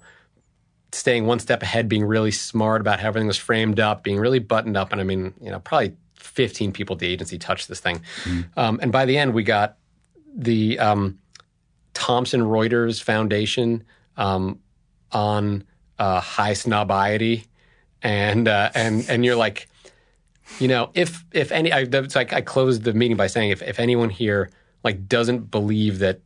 [0.94, 4.40] staying one step ahead, being really smart about how everything was framed up, being really
[4.40, 4.94] buttoned up.
[4.94, 8.04] And I mean, you know, probably 15 people at the agency touched this thing.
[8.56, 9.78] Um, and by the end, we got
[10.34, 11.20] the um,
[11.94, 13.84] Thomson Reuters Foundation
[14.18, 14.60] um,
[15.12, 15.64] on
[16.00, 17.46] uh, Highsnobiety,
[18.02, 19.68] and uh, and and you're like,
[20.60, 23.62] you know, if if any, I, it's like I closed the meeting by saying, if
[23.62, 24.50] if anyone here
[24.84, 26.20] like doesn't believe that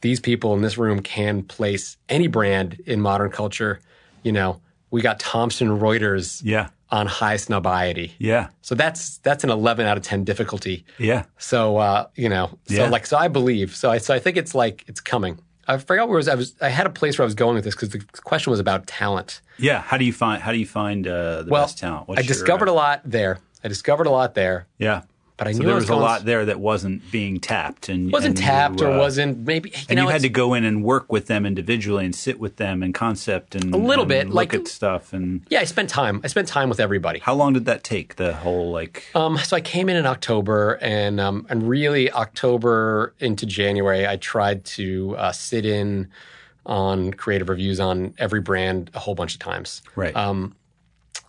[0.00, 3.80] these people in this room can place any brand in modern culture,
[4.22, 6.68] you know, we got Thomson Reuters Yeah.
[6.92, 8.12] On Highsnobiety.
[8.18, 8.48] Yeah.
[8.62, 10.84] So that's that's an 11 out of 10 difficulty.
[10.98, 11.24] Yeah.
[11.38, 12.88] So uh, you know, so Yeah.
[12.88, 13.74] like so I believe.
[13.76, 15.38] So I so I think it's like it's coming.
[15.68, 16.28] I forgot where I was.
[16.28, 16.54] I was.
[16.60, 18.86] I had a place where I was going with this because the question was about
[18.88, 19.40] talent.
[19.58, 19.80] Yeah.
[19.82, 22.08] How do you find how do you find uh, the Well, best talent?
[22.08, 23.38] What's I discovered a lot there.
[23.62, 25.02] I discovered a lot there, Yeah.
[25.40, 28.12] But I So knew there was, was a lot there that wasn't being tapped and
[28.12, 29.70] wasn't and you, tapped or uh, wasn't maybe.
[29.70, 32.38] You and know, you had to go in and work with them individually and sit
[32.38, 35.60] with them and concept and A little and bit, look like- at stuff and Yeah,
[35.60, 36.20] I spent time.
[36.22, 37.20] I spent time with everybody.
[37.20, 40.78] how long did that take the whole like Um, so I came in in October,
[40.82, 46.10] and um, and really October into January, I tried to uh, sit in
[46.66, 49.80] on creative reviews on every brand a whole bunch of times.
[49.96, 50.54] right Um,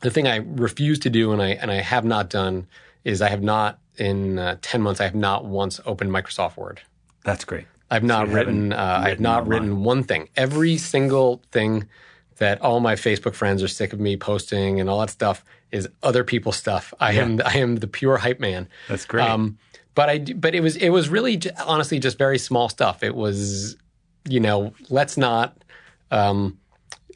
[0.02, 2.68] the thing I refuse to do, and I and I have not done,
[3.06, 5.02] is I have not in uh, ten months.
[5.02, 6.82] I have not once opened Microsoft Word.
[7.24, 8.74] that's great I've not you written.
[8.74, 9.50] Uh, I've not online.
[9.50, 10.30] written one thing.
[10.38, 11.90] Every single thing
[12.38, 15.90] that all my Facebook friends are sick of me posting and all that stuff is
[16.02, 16.94] other people's stuff.
[17.02, 17.42] I am.
[17.46, 18.70] I am the pure hype man.
[18.88, 19.58] that's great Um,
[19.94, 20.78] but I But it was.
[20.78, 23.04] It was really, honestly, just very small stuff.
[23.04, 23.76] It was,
[24.28, 25.58] you know, let's not.
[26.12, 26.58] Um,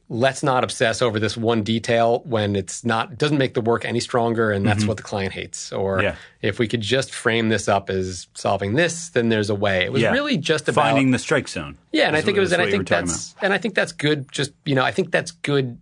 [0.08, 4.00] let's not obsess over this one detail when it's not doesn't make the work any
[4.00, 6.04] stronger and that's what the client hates or Mm-hmm.
[6.04, 6.16] Yeah.
[6.44, 9.92] if we could just frame this up as solving this then there's a way it
[9.92, 10.12] was Yeah.
[10.12, 12.66] really just about finding the strike zone yeah, and I think it was, and I
[12.66, 14.32] what you were think that's, and I think that's good.
[14.32, 15.78] Just you know, I think that's good.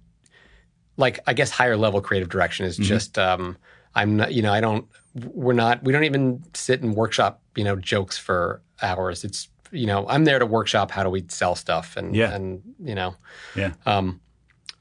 [0.96, 2.82] Like I guess higher level creative direction Mm-hmm.
[2.84, 3.58] is just um,
[3.96, 7.64] I'm not, you know, I don't, we're not, we don't even sit and workshop, you
[7.64, 9.24] know, jokes for hours.
[9.24, 12.34] It's you know, I'm there to workshop how do we sell stuff and Yeah.
[12.34, 13.16] and you know,
[13.56, 14.22] yeah um,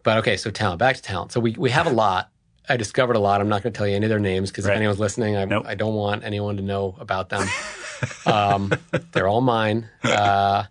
[0.05, 0.78] but okay, so talent.
[0.78, 1.32] Back to talent.
[1.32, 2.30] So we we have a lot.
[2.68, 3.40] I discovered a lot.
[3.40, 4.74] I'm not going to tell you any of their names because Right.
[4.74, 5.64] if anyone's listening, I, Nope.
[5.66, 7.49] I don't want anyone to know about them.
[8.26, 8.72] um,
[9.12, 9.88] they're all mine.
[10.05, 10.64] Uh,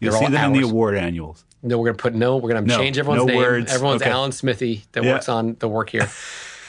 [0.00, 2.38] you'll see them in the award annuals no, we're gonna put no.
[2.38, 3.36] We're gonna No, change everyone's no name.
[3.36, 3.72] words.
[3.72, 4.10] Everyone's Okay.
[4.10, 5.12] Alan Smithee that Yeah.
[5.12, 6.10] works on the work here.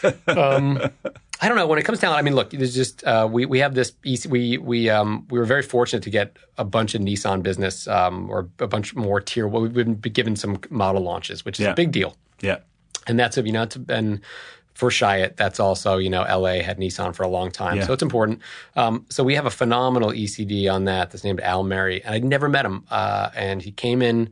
[0.28, 0.80] um,
[1.44, 1.68] I don't know.
[1.68, 3.92] When it comes down, I mean, look, there's just uh, we we have this.
[4.30, 8.30] We we um, we were very fortunate to get a bunch of Nissan business um,
[8.30, 9.48] or a bunch more tier.
[9.48, 11.72] Well, we've been given some model launches, which is Yeah.
[11.72, 12.60] a big deal, yeah
[13.08, 14.22] and that's a you know, it's been
[14.74, 17.86] for Chiat, that's also you know, LA had Nissan for a long time, Yeah.
[17.86, 18.40] so it's important.
[18.76, 22.24] Um, so we have a phenomenal ECD on that that's named Al Mary, and I'd
[22.24, 24.30] never met him, uh, and he came in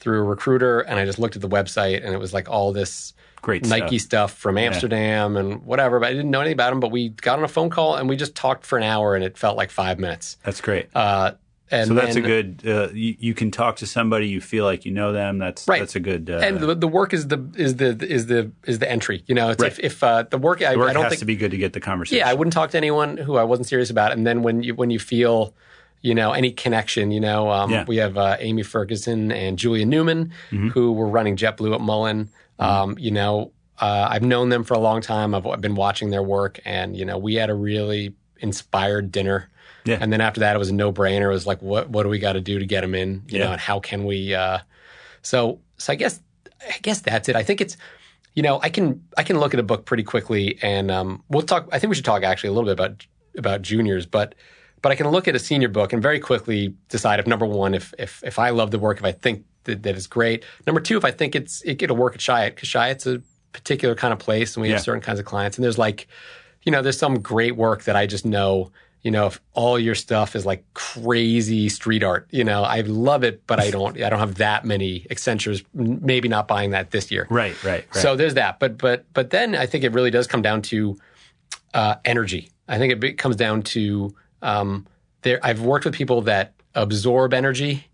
[0.00, 2.72] through a recruiter, and I just looked at the website, and it was like all
[2.72, 3.12] this
[3.44, 4.30] great Nike stuff.
[4.30, 6.00] stuff from Amsterdam and whatever.
[6.00, 6.80] But I didn't know anything about him.
[6.80, 9.22] But we got on a phone call and we just talked for an hour, and
[9.24, 10.36] it felt like five minutes.
[10.44, 11.32] that's great Uh,
[11.70, 12.62] and So that's then- a good.
[12.66, 14.28] Uh, you, you can talk to somebody.
[14.28, 15.38] You feel like you know them.
[15.38, 15.80] That's Right.
[15.80, 16.28] that's a good.
[16.30, 19.22] Uh, and the, the work is the is the is the is the entry.
[19.26, 19.72] You know, it's Right.
[19.72, 21.56] if, if uh, the work, I, work I don't has think to be good to
[21.56, 22.18] get the conversation.
[22.18, 24.12] Yeah, I wouldn't talk to anyone who I wasn't serious about.
[24.12, 25.54] And then when you when you feel,
[26.02, 27.84] you know, any connection, you know, um, Yeah.
[27.88, 30.68] we have uh, Amy Ferguson and Julia Newman Mm-hmm.
[30.68, 32.28] who were running JetBlue at Mullen.
[32.58, 35.34] Um, you know, uh, I've known them for a long time.
[35.34, 39.50] I've, I've been watching their work, and you know, we had a really inspired dinner.
[39.84, 39.98] Yeah.
[40.00, 41.24] And then after that, it was a no brainer.
[41.26, 43.22] It was like, what what do we got to do to get them in?
[43.28, 43.44] You Yeah.
[43.46, 44.34] know, and how can we?
[44.34, 44.58] Uh,
[45.22, 46.20] so so I guess
[46.66, 47.36] I guess that's it.
[47.36, 47.76] I think it's
[48.34, 51.42] you know I can I can look at a book pretty quickly and um, we'll
[51.42, 51.68] talk.
[51.72, 54.34] I think we should talk actually a little bit about about juniors, but
[54.80, 57.74] but I can look at a senior book and very quickly decide if number one
[57.74, 60.44] if if if I love the work if I think that, that it's great.
[60.66, 63.94] Number two if I think it's it, it'll work at Chiat because Chiat's a particular
[63.94, 64.74] kind of place and we Yeah.
[64.76, 66.08] have certain kinds of clients and there's like
[66.62, 68.70] you know there's some great work that I just know
[69.02, 73.22] you know, if all your stuff is like crazy street art, you know, I love
[73.22, 75.62] it, but I don't, I don't have that many Accentures.
[75.74, 77.26] Maybe not buying that this year.
[77.28, 78.02] Right, right, right.
[78.02, 78.58] So there's that.
[78.60, 80.96] But but but then I think it really does come down to
[81.74, 82.50] uh, energy.
[82.66, 84.86] I think it be- comes down to um,
[85.20, 85.38] there.
[85.42, 87.86] I've worked with people that absorb energy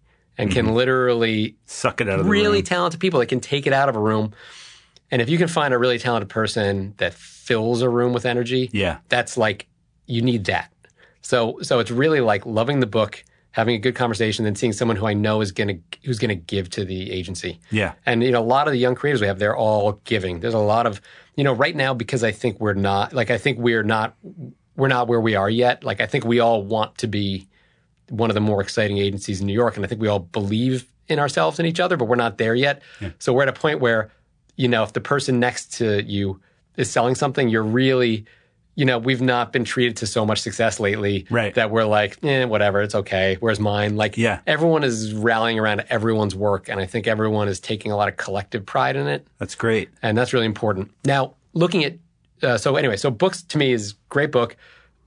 [0.42, 0.74] and can mm-hmm.
[0.74, 2.32] literally Suck it out of the room.
[2.32, 4.32] really talented people that can take it out of a room.
[5.10, 8.70] And if you can find a really talented person that fills a room with energy,
[8.72, 8.98] Yeah.
[9.08, 9.66] that's like
[10.06, 10.72] you need that.
[11.22, 13.22] So so it's really like loving the book,
[13.52, 15.74] having a good conversation, then seeing someone who I know is gonna
[16.04, 17.60] who's gonna give to the agency.
[17.70, 17.92] Yeah.
[18.06, 20.40] And you know, a lot of the young creators we have, they're all giving.
[20.40, 21.00] There's a lot of
[21.36, 24.14] you know, right now because I think we're not like I think we're not
[24.76, 25.84] we're not where we are yet.
[25.84, 27.48] Like I think we all want to be
[28.10, 30.86] one of the more exciting agencies in New York, and I think we all believe
[31.08, 32.82] in ourselves and each other, but we're not there yet.
[33.18, 34.10] So we're at a point where,
[34.56, 36.40] you know, if the person next to you
[36.76, 38.26] is selling something, you're really,
[38.76, 41.52] you know, we've not been treated to so much success lately Right.
[41.54, 43.36] that we're like, eh, whatever, it's okay.
[43.40, 43.96] Where's mine?
[43.96, 44.38] Like, Yeah.
[44.46, 48.16] everyone is rallying around everyone's work, and I think everyone is taking a lot of
[48.16, 49.88] collective pride in it That's great.
[50.02, 50.90] and that's really important.
[51.04, 51.94] Now, looking at
[52.42, 54.56] uh, so anyway, so books to me is great book.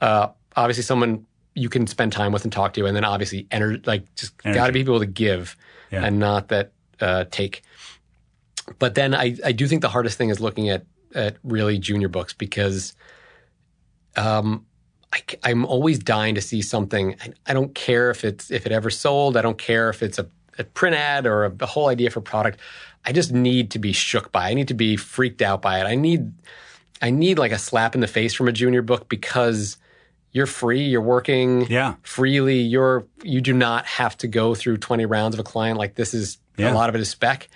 [0.01, 1.26] Uh, obviously, someone
[1.56, 4.68] you can spend time with and talk to, and then obviously, ener- like just got
[4.68, 5.56] to be able to give
[5.91, 6.06] Yeah.
[6.06, 7.64] and not that uh, take.
[8.80, 12.08] But then I, I do think the hardest thing is looking at at really junior
[12.08, 12.95] books because
[14.16, 14.66] um,
[15.12, 17.16] I, am always dying to see something.
[17.22, 19.38] I, I don't care if it's if it ever sold.
[19.38, 20.28] I don't care if it's a,
[20.58, 22.60] a print ad or a, a whole idea for product.
[23.06, 24.47] I just need to be shook by.
[24.47, 24.51] it.
[24.51, 25.86] I need to be freaked out by it.
[25.86, 26.34] I need
[27.01, 29.78] I need like a slap in the face from a junior book because
[30.34, 30.82] you're free.
[30.84, 31.96] You're working Yeah.
[32.02, 32.60] freely.
[32.60, 35.78] You're you do not have to go through 20 rounds of a client.
[35.80, 36.72] Like this is Yeah.
[36.72, 37.48] a lot of it is spec.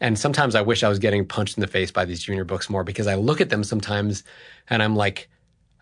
[0.00, 2.68] And sometimes I wish I was getting punched in the face by these junior books
[2.68, 4.24] more because I look at them sometimes
[4.68, 5.28] and I'm like,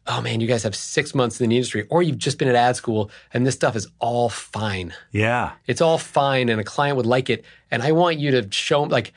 [0.07, 2.57] oh man, you guys have six months in the industry, or you've just been at
[2.57, 4.93] ad school and this stuff is all fine.
[5.13, 5.53] Yeah.
[5.69, 7.45] It's all fine and a client would like it.
[7.71, 9.13] And I want you to show like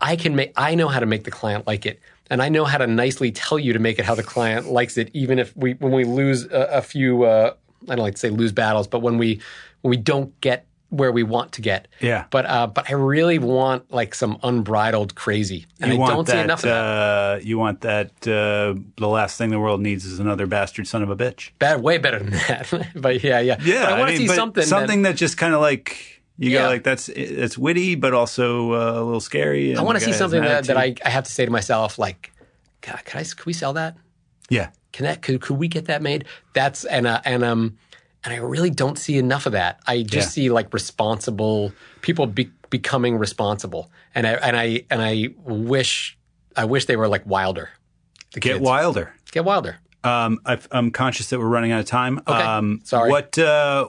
[0.00, 2.00] I can make I know how to make the client like it.
[2.30, 4.96] And I know how to nicely tell you to make it how the client likes
[4.98, 7.54] it, even if we when we lose a, a few uh,
[7.88, 9.40] I don't like to say lose battles, but when we
[9.82, 11.88] when we don't get where we want to get.
[12.00, 12.26] Yeah.
[12.30, 16.32] But uh, but I really want like some unbridled crazy, and you I don't that,
[16.32, 16.74] see enough of that.
[16.76, 18.10] Uh, you want that.
[18.26, 21.50] Uh, the last thing the world needs is another bastard son of a bitch.
[21.58, 22.90] Bad, way better than that.
[22.94, 23.56] but yeah, yeah.
[23.62, 24.60] Yeah, But I want to mean, see but something.
[24.62, 26.62] that- something that, just kind of like you Yeah.
[26.62, 29.76] go like that's it's witty, but also uh, a little scary.
[29.76, 32.32] I want to see something that, that I, I have to say to myself, like,
[32.80, 33.24] God, can I?
[33.24, 33.96] Can we sell that?
[34.48, 35.22] yeah Can that?
[35.22, 36.24] Could, could we get that made?
[36.52, 37.76] That's and uh, and um
[38.24, 39.80] and I really don't see enough of that.
[39.86, 40.42] I just Yeah.
[40.44, 46.16] see like responsible people be, becoming responsible, and I and I and I wish
[46.56, 47.70] I wish they were like Wilder.
[48.34, 48.64] The get kids.
[48.64, 49.14] wilder.
[49.32, 49.78] Get Wilder.
[50.04, 52.18] Um, i I'm conscious that we're running out of time.
[52.28, 52.32] Okay.
[52.42, 53.10] Um, Sorry.
[53.10, 53.36] What?
[53.38, 53.88] Uh,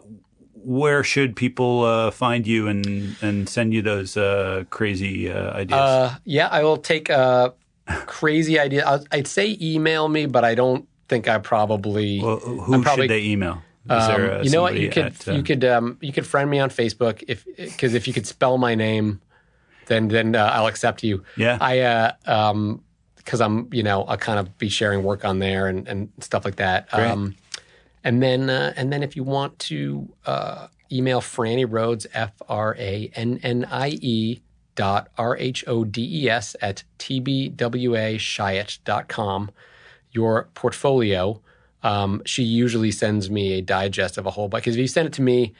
[0.68, 5.80] where should people uh, find you and and send you those uh, crazy uh, ideas?
[5.80, 7.54] Uh, yeah, I will take a
[8.06, 9.02] crazy idea.
[9.12, 12.22] I'd say email me, but I don't think I probably.
[12.22, 13.64] well, who I'm probably- should they email?
[13.90, 14.76] Um, uh, you know what?
[14.76, 17.94] You could at, uh, you could um, you could friend me on Facebook if because
[17.94, 19.22] if you could spell my name,
[19.86, 21.24] then then uh, I'll accept you.
[21.38, 21.58] Yeah.
[21.62, 22.84] I uh, um
[23.16, 26.44] because I'm you know I'll kind of be sharing work on there and and stuff
[26.44, 26.90] like that.
[26.92, 27.08] Great.
[27.08, 27.36] Um,
[28.04, 32.76] and then uh, and then if you want to uh, email Franny Rhodes F R
[32.78, 34.42] A N N I E
[34.76, 39.52] dot R H O D E S at tbwa dot com
[40.12, 41.42] your portfolio.
[41.84, 44.64] Um, she usually sends me a digest of a whole bunch.
[44.64, 45.54] Because if you send it to me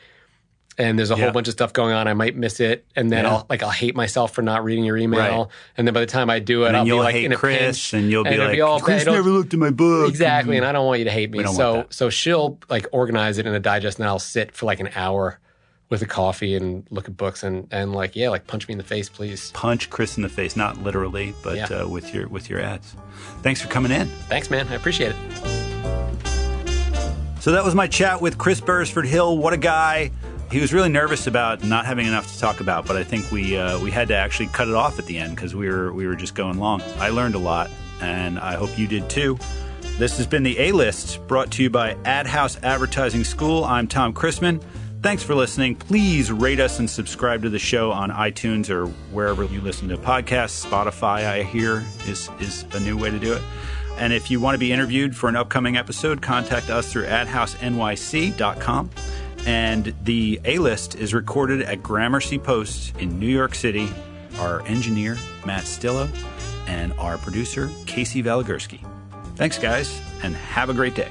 [0.78, 1.24] and there's a Yeah.
[1.24, 3.32] whole bunch of stuff going on, I might miss it, and then Yeah.
[3.32, 5.48] I'll like I'll hate myself for not reading your email, Right.
[5.78, 7.58] and then by the time I do it, I'll be like in a Chris,
[7.90, 10.10] pinch, and you'll be it'll like, all Chris never looked at my book.
[10.10, 11.44] exactly, and I don't want you to hate me.
[11.46, 14.80] So so she'll like organize it in a digest, and then I'll sit for like
[14.80, 15.40] an hour
[15.90, 18.78] with a coffee and look at books and, and like, yeah, like punch me in
[18.78, 19.52] the face, please.
[19.54, 21.68] Punch Chris in the face, not literally, but Yeah.
[21.84, 22.94] uh, with your with your ads.
[23.42, 24.08] Thanks for coming in.
[24.28, 24.68] Thanks, man.
[24.70, 25.16] I appreciate it.
[27.40, 29.38] So that was my chat with Chris Beresford Hill.
[29.38, 30.12] What a guy!
[30.50, 33.58] He was really nervous about not having enough to talk about, but I think we
[33.58, 36.08] uh, we had to actually cut it off at the end because we were we
[36.08, 36.82] were just going long.
[37.00, 37.70] I learned a lot,
[38.00, 39.38] and I hope you did too.
[39.98, 43.66] This has been the A List, brought to you by Ad House Advertising School.
[43.66, 44.62] I'm Tom Christmann.
[45.02, 45.76] Thanks for listening.
[45.76, 49.98] Please rate us and subscribe to the show on iTunes or wherever you listen to
[49.98, 50.66] podcasts.
[50.66, 53.42] Spotify, I hear, is is a new way to do it.
[53.98, 58.92] And if you want to be interviewed for an upcoming episode, contact us through adhousenyc.com.
[59.48, 63.90] And the A list is recorded at Gramercy Post in New York City.
[64.40, 66.10] Our engineer, Matt Stillo,
[66.68, 68.86] and our producer, Casey Valigursky.
[69.36, 71.10] Thanks, guys, and have a great day.